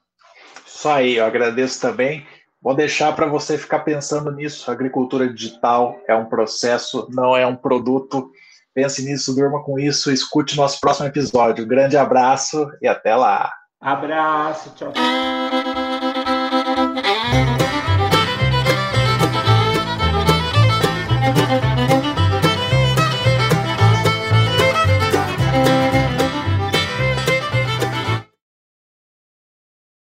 Isso 0.66 0.88
aí, 0.88 1.16
eu 1.16 1.24
agradeço 1.24 1.80
também. 1.80 2.26
Vou 2.60 2.74
deixar 2.74 3.14
para 3.14 3.26
você 3.26 3.56
ficar 3.56 3.80
pensando 3.80 4.30
nisso. 4.30 4.70
A 4.70 4.74
agricultura 4.74 5.32
digital 5.32 5.98
é 6.06 6.14
um 6.14 6.26
processo, 6.26 7.08
não 7.10 7.36
é 7.36 7.46
um 7.46 7.56
produto. 7.56 8.30
Pense 8.74 9.04
nisso, 9.04 9.34
durma 9.34 9.62
com 9.62 9.78
isso, 9.78 10.10
escute 10.10 10.56
nosso 10.56 10.80
próximo 10.80 11.06
episódio. 11.06 11.66
Grande 11.66 11.96
abraço 11.96 12.70
e 12.80 12.88
até 12.88 13.16
lá. 13.16 13.52
Abraço, 13.80 14.74
tchau. 14.74 14.92